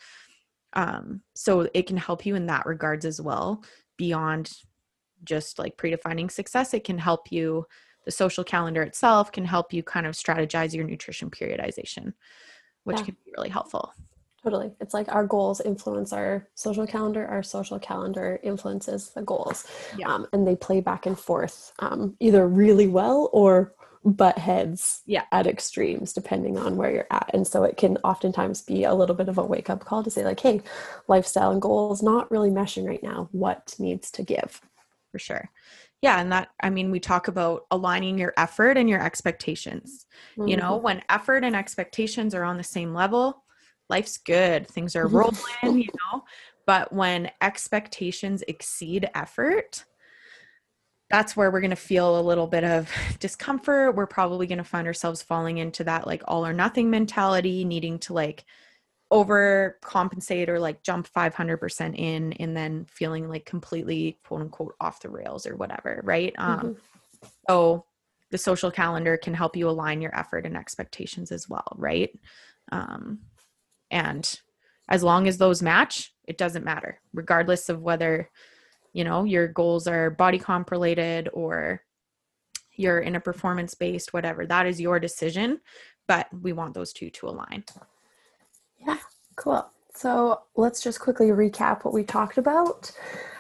Um, 0.73 1.23
so 1.35 1.69
it 1.75 1.89
can 1.89 1.97
help 1.97 2.25
you 2.25 2.37
in 2.37 2.47
that 2.47 2.65
regards 2.65 3.05
as 3.05 3.21
well 3.21 3.65
beyond 3.99 4.53
just 5.25 5.59
like 5.59 5.77
predefining 5.77 6.31
success, 6.31 6.73
it 6.73 6.85
can 6.85 6.99
help 6.99 7.31
you. 7.31 7.67
The 8.05 8.11
social 8.11 8.43
calendar 8.43 8.83
itself 8.83 9.31
can 9.31 9.45
help 9.45 9.73
you 9.73 9.85
kind 9.85 10.07
of 10.07 10.15
strategize 10.15 10.75
your 10.75 10.85
nutrition 10.85 11.31
periodization, 11.31 12.15
which 12.83 12.99
Yeah. 12.99 13.05
can 13.05 13.15
be 13.25 13.33
really 13.37 13.49
helpful. 13.49 13.93
Totally. 14.45 14.73
It's 14.81 14.93
like 14.95 15.09
our 15.15 15.25
goals 15.25 15.61
influence 15.61 16.13
our 16.13 16.49
social 16.55 16.87
calendar, 16.87 17.27
our 17.27 17.43
social 17.45 17.79
calendar 17.79 18.41
influences 18.43 19.11
the 19.11 19.23
goals. 19.23 19.65
Yeah. 19.97 20.13
Um, 20.13 20.27
and 20.33 20.47
they 20.47 20.57
play 20.57 20.81
back 20.81 21.07
and 21.07 21.17
forth 21.19 21.73
um, 21.79 22.17
either 22.19 22.47
really 22.49 22.89
well 22.89 23.31
or 23.33 23.73
butt 24.05 24.37
heads 24.39 25.03
Yeah. 25.07 25.23
at 25.31 25.47
extremes, 25.47 26.13
depending 26.13 26.59
on 26.59 26.77
where 26.77 26.91
you're 26.91 27.07
at. 27.13 27.31
And 27.33 27.47
so 27.47 27.63
it 27.63 27.77
can 27.77 27.99
oftentimes 27.99 28.63
be 28.63 28.83
a 28.83 28.95
little 28.95 29.15
bit 29.15 29.29
of 29.29 29.39
a 29.39 29.45
wake 29.45 29.71
up 29.71 29.85
call 29.85 30.03
to 30.03 30.11
say, 30.11 30.25
like, 30.25 30.41
hey, 30.41 30.61
lifestyle 31.07 31.53
and 31.53 31.63
goals 31.63 32.03
not 32.03 32.29
really 32.29 32.51
meshing 32.51 32.85
right 32.85 33.03
now. 33.03 33.29
What 33.31 33.77
needs 33.79 34.11
to 34.13 34.25
give? 34.25 34.61
for 35.13 35.19
sure. 35.19 35.51
Yeah. 36.01 36.19
And 36.23 36.33
that, 36.33 36.49
I 36.63 36.71
mean, 36.71 36.91
we 36.91 36.99
talk 36.99 37.29
about 37.29 37.67
aligning 37.71 38.17
your 38.17 38.33
effort 38.39 38.79
and 38.79 38.89
your 38.89 39.05
expectations. 39.05 40.07
You 40.39 40.57
know, 40.57 40.79
Mhm. 40.79 40.83
when 40.83 41.03
effort 41.11 41.45
and 41.45 41.55
expectations 41.55 42.35
are 42.35 42.45
on 42.45 42.57
the 42.57 42.65
same 42.65 42.95
level, 42.95 43.42
life's 43.93 44.17
good, 44.17 44.67
things 44.67 44.97
are 44.97 45.07
rolling, 45.07 45.35
you 45.63 45.91
know. 46.13 46.25
But 46.67 46.93
when 46.93 47.31
expectations 47.41 48.43
exceed 48.49 49.09
effort, 49.15 49.85
that's 51.11 51.37
where 51.37 51.51
we're 51.51 51.61
going 51.61 51.71
to 51.71 51.77
feel 51.77 52.19
a 52.19 52.23
little 52.23 52.47
bit 52.47 52.65
of 52.65 52.91
discomfort. 53.21 53.95
We're 53.95 54.07
probably 54.07 54.47
going 54.47 54.59
to 54.59 54.65
find 54.65 54.87
ourselves 54.87 55.23
falling 55.23 55.59
into 55.59 55.85
that 55.85 56.07
like 56.07 56.23
all 56.27 56.45
or 56.45 56.55
nothing 56.55 56.89
mentality, 56.89 57.65
needing 57.65 57.99
to 58.01 58.15
like 58.15 58.45
overcompensate 59.13 60.49
or 60.49 60.59
like 60.59 60.83
jump 60.83 61.07
500% 61.07 61.95
in 61.99 62.33
and 62.33 62.57
then 62.57 62.87
feeling 62.87 63.29
like 63.29 63.45
completely 63.45 64.19
quote 64.27 64.41
unquote 64.41 64.75
off 64.81 65.01
the 65.01 65.11
rails 65.11 65.47
or 65.47 65.55
whatever, 65.55 66.01
right? 66.03 66.35
Um, 66.39 66.61
Mhm. 66.61 66.77
so 67.47 67.85
the 68.31 68.39
social 68.39 68.71
calendar 68.71 69.19
can 69.19 69.35
help 69.35 69.55
you 69.55 69.69
align 69.69 70.01
your 70.01 70.19
effort 70.19 70.47
and 70.47 70.57
expectations 70.57 71.31
as 71.31 71.47
well, 71.47 71.77
right? 71.77 72.19
Um, 72.73 73.19
and 73.93 74.41
as 74.89 75.05
long 75.05 75.29
as 75.29 75.39
those 75.39 75.63
match, 75.63 76.13
it 76.25 76.39
doesn't 76.39 76.65
matter, 76.65 77.01
regardless 77.15 77.69
of 77.69 77.83
whether 77.83 78.29
you 78.93 79.05
know 79.05 79.25
your 79.25 79.47
goals 79.47 79.87
are 79.87 80.11
body 80.11 80.39
comp 80.39 80.71
related 80.71 81.29
or 81.33 81.83
you're 82.75 83.01
in 83.01 83.15
a 83.15 83.21
performance 83.21 83.75
based, 83.75 84.13
whatever. 84.13 84.47
That 84.47 84.67
is 84.67 84.81
your 84.81 84.99
decision, 84.99 85.61
but 86.09 86.27
we 86.43 86.53
want 86.53 86.75
those 86.75 86.93
two 86.93 87.11
to 87.11 87.29
align. 87.29 87.65
Yeah, 88.81 88.99
cool. 89.37 89.71
So 89.95 90.41
let's 90.57 90.83
just 90.83 91.01
quickly 91.01 91.29
recap 91.29 91.85
what 91.85 91.95
we 91.95 92.05
talked 92.05 92.39
about. 92.39 92.93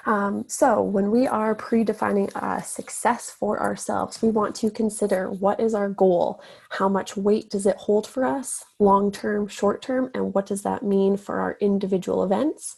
Um, 0.04 0.44
so, 0.48 0.82
when 0.82 1.10
we 1.10 1.28
are 1.28 1.54
predefining 1.54 2.30
a 2.34 2.62
success 2.62 3.30
for 3.30 3.60
ourselves, 3.60 4.20
we 4.20 4.30
want 4.30 4.54
to 4.56 4.70
consider 4.70 5.30
what 5.30 5.60
is 5.60 5.74
our 5.74 5.88
goal? 5.88 6.42
How 6.70 6.88
much 6.88 7.16
weight 7.16 7.50
does 7.50 7.66
it 7.66 7.76
hold 7.76 8.06
for 8.06 8.24
us, 8.24 8.64
long 8.80 9.12
term, 9.12 9.46
short 9.46 9.80
term, 9.80 10.10
and 10.14 10.34
what 10.34 10.46
does 10.46 10.62
that 10.62 10.82
mean 10.82 11.16
for 11.16 11.38
our 11.38 11.56
individual 11.60 12.24
events? 12.24 12.76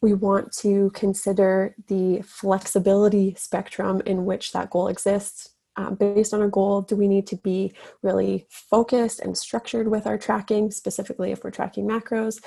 We 0.00 0.14
want 0.14 0.52
to 0.58 0.90
consider 0.94 1.74
the 1.88 2.22
flexibility 2.22 3.34
spectrum 3.36 4.00
in 4.06 4.24
which 4.24 4.52
that 4.52 4.70
goal 4.70 4.86
exists. 4.86 5.50
Um, 5.76 5.94
based 5.94 6.34
on 6.34 6.40
our 6.42 6.48
goal, 6.48 6.82
do 6.82 6.94
we 6.94 7.08
need 7.08 7.26
to 7.28 7.36
be 7.36 7.72
really 8.02 8.46
focused 8.50 9.20
and 9.20 9.38
structured 9.38 9.88
with 9.88 10.06
our 10.06 10.18
tracking, 10.18 10.70
specifically 10.70 11.32
if 11.32 11.42
we're 11.42 11.50
tracking 11.50 11.86
macros? 11.86 12.40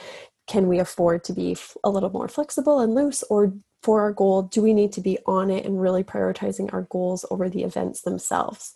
Can 0.48 0.68
we 0.68 0.80
afford 0.80 1.24
to 1.26 1.34
be 1.34 1.58
a 1.84 1.90
little 1.90 2.10
more 2.10 2.28
flexible 2.28 2.80
and 2.80 2.94
loose? 2.94 3.24
Or 3.30 3.54
for 3.82 4.02
our 4.02 4.14
goal, 4.14 4.44
do 4.44 4.62
we 4.62 4.74
need 4.74 4.92
to 4.94 5.02
be 5.02 5.18
on 5.26 5.50
it 5.50 5.66
and 5.66 5.82
really 5.82 6.04
prioritizing 6.04 6.74
our 6.74 6.84
goals 6.84 7.26
over 7.30 7.50
the 7.50 7.64
events 7.64 8.02
themselves? 8.02 8.74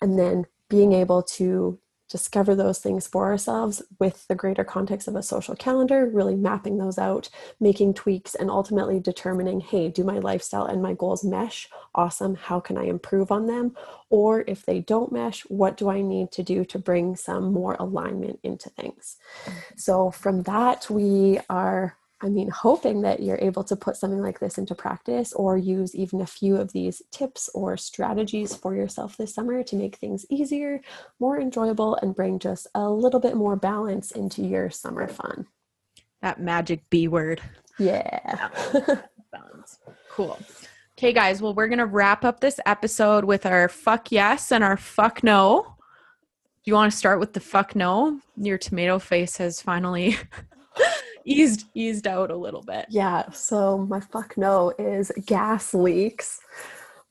And 0.00 0.18
then 0.18 0.46
being 0.68 0.92
able 0.92 1.22
to 1.22 1.78
discover 2.12 2.54
those 2.54 2.78
things 2.78 3.06
for 3.06 3.24
ourselves 3.24 3.82
with 3.98 4.28
the 4.28 4.34
greater 4.34 4.64
context 4.64 5.08
of 5.08 5.16
a 5.16 5.22
social 5.22 5.56
calendar, 5.56 6.06
really 6.06 6.36
mapping 6.36 6.76
those 6.76 6.98
out, 6.98 7.30
making 7.58 7.94
tweaks, 7.94 8.34
and 8.34 8.50
ultimately 8.50 9.00
determining 9.00 9.60
hey, 9.60 9.88
do 9.88 10.04
my 10.04 10.18
lifestyle 10.18 10.66
and 10.66 10.82
my 10.82 10.92
goals 10.92 11.24
mesh? 11.24 11.70
Awesome. 11.94 12.34
How 12.34 12.60
can 12.60 12.76
I 12.76 12.84
improve 12.84 13.32
on 13.32 13.46
them? 13.46 13.74
Or 14.10 14.44
if 14.46 14.66
they 14.66 14.80
don't 14.80 15.10
mesh, 15.10 15.40
what 15.48 15.78
do 15.78 15.88
I 15.88 16.02
need 16.02 16.30
to 16.32 16.42
do 16.42 16.66
to 16.66 16.78
bring 16.78 17.16
some 17.16 17.50
more 17.50 17.76
alignment 17.78 18.38
into 18.42 18.68
things? 18.68 19.16
Mm-hmm. 19.46 19.58
So, 19.76 20.10
from 20.10 20.42
that, 20.42 20.90
we 20.90 21.40
are 21.48 21.96
I 22.22 22.28
mean, 22.28 22.48
hoping 22.50 23.02
that 23.02 23.20
you're 23.20 23.38
able 23.40 23.64
to 23.64 23.74
put 23.74 23.96
something 23.96 24.22
like 24.22 24.38
this 24.38 24.56
into 24.56 24.76
practice 24.76 25.32
or 25.32 25.56
use 25.56 25.92
even 25.94 26.20
a 26.20 26.26
few 26.26 26.56
of 26.56 26.72
these 26.72 27.02
tips 27.10 27.50
or 27.52 27.76
strategies 27.76 28.54
for 28.54 28.76
yourself 28.76 29.16
this 29.16 29.34
summer 29.34 29.64
to 29.64 29.76
make 29.76 29.96
things 29.96 30.24
easier, 30.30 30.80
more 31.18 31.40
enjoyable, 31.40 31.96
and 31.96 32.14
bring 32.14 32.38
just 32.38 32.68
a 32.76 32.88
little 32.88 33.18
bit 33.18 33.34
more 33.34 33.56
balance 33.56 34.12
into 34.12 34.42
your 34.42 34.70
summer 34.70 35.08
fun. 35.08 35.46
That 36.20 36.40
magic 36.40 36.88
B 36.90 37.08
word. 37.08 37.42
Yeah. 37.78 38.50
Balance. 39.32 39.80
Cool. 40.08 40.38
Okay, 40.96 41.12
guys. 41.12 41.42
Well, 41.42 41.54
we're 41.54 41.66
going 41.66 41.78
to 41.78 41.86
wrap 41.86 42.24
up 42.24 42.38
this 42.38 42.60
episode 42.66 43.24
with 43.24 43.46
our 43.46 43.68
fuck 43.68 44.12
yes 44.12 44.52
and 44.52 44.62
our 44.62 44.76
fuck 44.76 45.24
no. 45.24 45.62
Do 45.64 46.70
you 46.70 46.74
want 46.74 46.92
to 46.92 46.96
start 46.96 47.18
with 47.18 47.32
the 47.32 47.40
fuck 47.40 47.74
no? 47.74 48.20
Your 48.36 48.58
tomato 48.58 49.00
face 49.00 49.38
has 49.38 49.60
finally 49.60 50.16
eased 51.24 51.66
eased 51.74 52.06
out 52.06 52.30
a 52.30 52.36
little 52.36 52.62
bit. 52.62 52.86
yeah. 52.88 53.30
So, 53.30 53.78
my 53.78 54.00
fuck 54.00 54.36
no 54.36 54.72
is 54.78 55.12
gas 55.26 55.74
leaks 55.74 56.40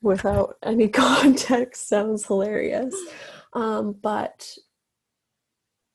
without 0.02 0.56
any 0.62 0.88
context. 1.04 1.88
Sounds 1.88 2.26
hilarious. 2.26 2.94
Um, 3.52 3.92
but 4.02 4.56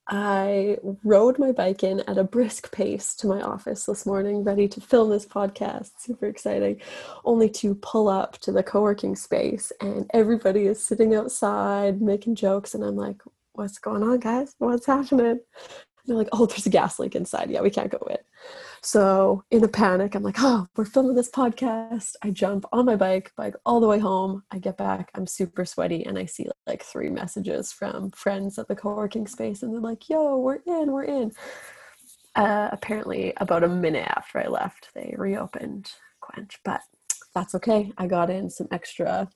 I 0.10 0.78
rode 1.04 1.38
my 1.38 1.52
bike 1.52 1.84
in 1.84 2.00
at 2.02 2.18
a 2.18 2.24
brisk 2.24 2.72
pace 2.72 3.14
to 3.18 3.28
my 3.28 3.42
office 3.42 3.86
this 3.86 4.06
morning, 4.06 4.44
ready 4.44 4.68
to 4.70 4.80
film 4.80 5.10
this 5.10 5.26
podcast. 5.26 5.92
Super 5.98 6.28
exciting. 6.28 6.80
Only 7.26 7.50
to 7.50 7.76
pull 7.76 8.08
up 8.08 8.38
to 8.40 8.52
the 8.54 8.64
co 8.64 8.82
working 8.82 9.16
space, 9.18 9.72
and 9.82 10.10
everybody 10.14 10.68
is 10.68 10.82
sitting 10.82 11.14
outside 11.16 12.02
making 12.02 12.36
jokes. 12.36 12.74
And 12.74 12.84
I'm 12.84 12.96
like, 12.96 13.22
What's 13.54 13.80
going 13.80 14.04
on, 14.04 14.20
guys? 14.20 14.54
What's 14.60 14.86
happening? 14.86 15.40
They're 16.08 16.18
like, 16.18 16.30
Oh, 16.32 16.46
there's 16.46 16.66
a 16.66 16.72
gas 16.72 17.00
leak 17.00 17.16
inside. 17.16 17.52
Yeah, 17.52 17.62
we 17.62 17.70
can't 17.70 17.92
go 17.92 18.00
in. 18.10 18.18
So, 18.82 19.44
in 19.52 19.64
a 19.64 19.68
panic, 19.68 20.16
I'm 20.16 20.24
like, 20.24 20.38
Oh, 20.40 20.68
we're 20.76 20.86
filming 20.86 21.16
this 21.16 21.30
podcast. 21.30 22.14
I 22.24 22.32
jump 22.32 22.66
on 22.72 22.86
my 22.86 22.96
bike, 22.96 23.32
bike 23.36 23.56
all 23.66 23.80
the 23.80 23.88
way 23.88 24.00
home. 24.00 24.44
I 24.52 24.60
get 24.60 24.78
back, 24.78 25.12
I'm 25.16 25.28
super 25.28 25.66
sweaty, 25.66 26.06
and 26.06 26.18
I 26.18 26.26
see 26.26 26.48
like 26.66 26.84
three 26.84 27.10
messages 27.10 27.72
from 27.72 28.12
friends 28.12 28.58
at 28.58 28.68
the 28.68 28.76
co 28.76 28.96
working 28.96 29.28
space, 29.28 29.64
and 29.64 29.74
they're 29.74 29.82
like, 29.82 30.10
Yo, 30.10 30.38
we're 30.38 30.62
in, 30.66 30.92
we're 30.92 31.04
in. 31.04 31.32
Uh, 32.36 32.70
apparently, 32.72 33.34
about 33.38 33.64
a 33.64 33.68
minute 33.68 34.08
after 34.16 34.40
I 34.40 34.48
left, 34.48 34.90
they 34.94 35.14
reopened 35.18 35.92
Quench, 36.22 36.60
but 36.64 36.82
that's 37.34 37.56
okay. 37.56 37.92
I 37.98 38.08
got 38.08 38.30
in 38.30 38.50
some 38.50 38.68
extra 38.72 39.30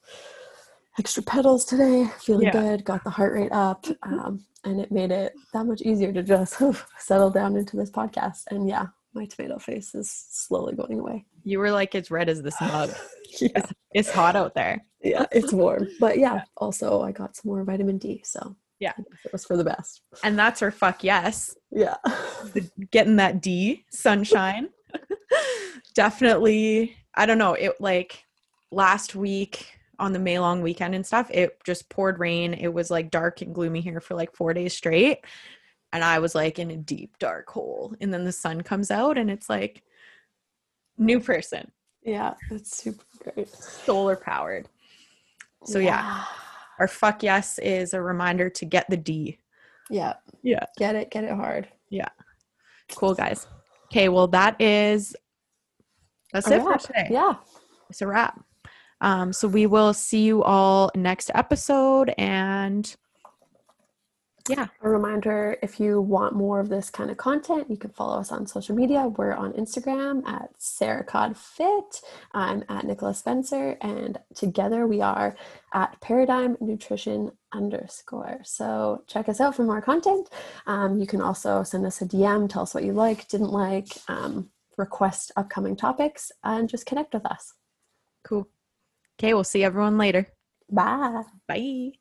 extra 0.98 1.22
pedals 1.22 1.64
today 1.64 2.06
feeling 2.20 2.44
Yeah. 2.46 2.52
good 2.52 2.84
got 2.84 3.02
the 3.04 3.10
heart 3.10 3.32
rate 3.32 3.52
up 3.52 3.86
um, 4.02 4.44
and 4.64 4.80
it 4.80 4.92
made 4.92 5.10
it 5.10 5.32
that 5.52 5.64
much 5.64 5.80
easier 5.82 6.12
to 6.12 6.22
just 6.22 6.60
settle 6.98 7.30
down 7.30 7.56
into 7.56 7.76
this 7.76 7.90
podcast 7.90 8.42
and 8.50 8.68
yeah 8.68 8.86
my 9.14 9.26
tomato 9.26 9.58
face 9.58 9.94
is 9.94 10.10
slowly 10.30 10.74
going 10.74 10.98
away 11.00 11.24
You 11.44 11.58
were 11.58 11.70
like 11.70 11.94
as 11.94 12.10
red 12.10 12.28
as 12.30 12.42
this 12.42 12.58
mug. 12.60 12.90
yeah 13.40 13.66
It's 13.92 14.10
hot 14.10 14.36
out 14.36 14.54
there. 14.54 14.84
yeah 15.02 15.26
it's 15.32 15.52
warm 15.52 15.88
but 16.00 16.18
yeah 16.18 16.42
also 16.56 17.02
i 17.02 17.12
got 17.12 17.36
some 17.36 17.50
more 17.50 17.64
vitamin 17.64 17.98
d 17.98 18.20
so 18.24 18.54
Yeah. 18.80 18.92
It 19.24 19.32
was 19.32 19.44
for 19.44 19.56
the 19.56 19.64
best 19.64 20.02
And 20.24 20.38
that's 20.38 20.60
our 20.62 20.70
fuck 20.70 21.02
yes. 21.04 21.54
yeah 21.70 21.96
Getting 22.90 23.16
that 23.16 23.40
D 23.40 23.84
sunshine. 23.92 24.68
Definitely. 25.94 26.96
I 27.14 27.26
don't 27.26 27.38
know. 27.38 27.54
It 27.54 27.80
like 27.80 28.24
last 28.70 29.14
week 29.14 29.66
on 29.98 30.12
the 30.12 30.18
May 30.18 30.38
long 30.38 30.62
weekend 30.62 30.94
and 30.94 31.06
stuff, 31.06 31.30
it 31.30 31.58
just 31.64 31.88
poured 31.88 32.18
rain. 32.18 32.54
It 32.54 32.72
was 32.72 32.90
like 32.90 33.10
dark 33.10 33.42
and 33.42 33.54
gloomy 33.54 33.80
here 33.80 34.00
for 34.00 34.14
like 34.14 34.34
four 34.34 34.52
days 34.54 34.74
straight. 34.74 35.24
And 35.92 36.02
I 36.02 36.18
was 36.18 36.34
like 36.34 36.58
in 36.58 36.70
a 36.70 36.76
deep 36.76 37.18
dark 37.18 37.48
hole. 37.50 37.94
And 38.00 38.12
then 38.12 38.24
the 38.24 38.32
sun 38.32 38.62
comes 38.62 38.90
out 38.90 39.18
and 39.18 39.30
it's 39.30 39.48
like 39.50 39.82
new 40.98 41.20
person, 41.20 41.70
yeah 42.04 42.34
that's 42.50 42.76
super 42.76 43.04
great 43.22 43.48
solar 43.48 44.16
powered. 44.16 44.68
So 45.64 45.78
yeah, 45.78 46.24
our 46.80 46.88
fuck 46.88 47.22
yes 47.22 47.58
is 47.58 47.94
a 47.94 48.00
reminder 48.02 48.50
to 48.50 48.64
get 48.64 48.88
the 48.90 48.96
D. 48.96 49.38
yeah 49.90 50.14
Yeah. 50.42 50.64
get 50.78 50.96
it 50.96 51.10
get 51.10 51.24
it 51.24 51.32
hard 51.34 51.68
Yeah. 51.90 52.08
Cool 52.94 53.14
guys. 53.14 53.46
Okay, 53.86 54.08
well 54.08 54.26
that 54.28 54.60
is 54.60 55.14
that's 56.32 56.48
A 56.50 56.56
it 56.56 56.62
for 56.62 56.78
today. 56.78 57.08
yeah 57.10 57.34
It's 57.90 58.00
a 58.02 58.06
wrap. 58.06 58.42
Um, 59.02 59.32
so 59.32 59.48
we 59.48 59.66
will 59.66 59.92
see 59.92 60.22
you 60.22 60.42
all 60.42 60.90
next 60.94 61.30
episode 61.34 62.14
and 62.16 62.94
Yeah. 64.48 64.66
A 64.82 64.88
reminder 64.88 65.56
if 65.62 65.78
you 65.78 66.00
want 66.00 66.34
more 66.34 66.58
of 66.58 66.68
this 66.68 66.90
kind 66.90 67.10
of 67.12 67.16
content, 67.16 67.70
you 67.70 67.76
can 67.76 67.90
follow 67.90 68.18
us 68.18 68.32
on 68.32 68.46
social 68.46 68.74
media. 68.74 69.06
We're 69.06 69.34
on 69.34 69.52
Instagram 69.52 70.26
at 70.26 70.50
Sarah 70.58 71.04
Cod 71.04 71.36
Fit. 71.36 72.00
I'm 72.32 72.64
at 72.68 72.84
Nicola 72.84 73.14
Spencer, 73.14 73.76
and 73.80 74.18
together 74.34 74.88
we 74.88 75.00
are 75.00 75.36
at 75.72 76.00
Paradigm 76.00 76.56
Nutrition 76.60 77.30
underscore. 77.52 78.40
So 78.42 79.04
check 79.06 79.28
us 79.28 79.40
out 79.40 79.54
for 79.54 79.62
more 79.62 79.80
content. 79.80 80.28
Um, 80.66 80.98
you 80.98 81.06
can 81.06 81.20
also 81.20 81.62
send 81.62 81.86
us 81.86 82.02
a 82.02 82.06
DM, 82.06 82.48
tell 82.48 82.62
us 82.62 82.74
what 82.74 82.82
you 82.84 82.92
like, 82.94 83.28
didn't 83.28 83.52
like, 83.52 83.96
um, 84.08 84.50
request 84.76 85.30
upcoming 85.36 85.76
topics, 85.76 86.32
and 86.42 86.68
just 86.68 86.84
connect 86.86 87.14
with 87.14 87.26
us. 87.26 87.54
Cool. 88.24 88.48
Okay, 89.18 89.34
we'll 89.34 89.44
see 89.44 89.64
everyone 89.64 89.98
later. 89.98 90.26
Bye. 90.70 91.22
Bye. 91.46 91.92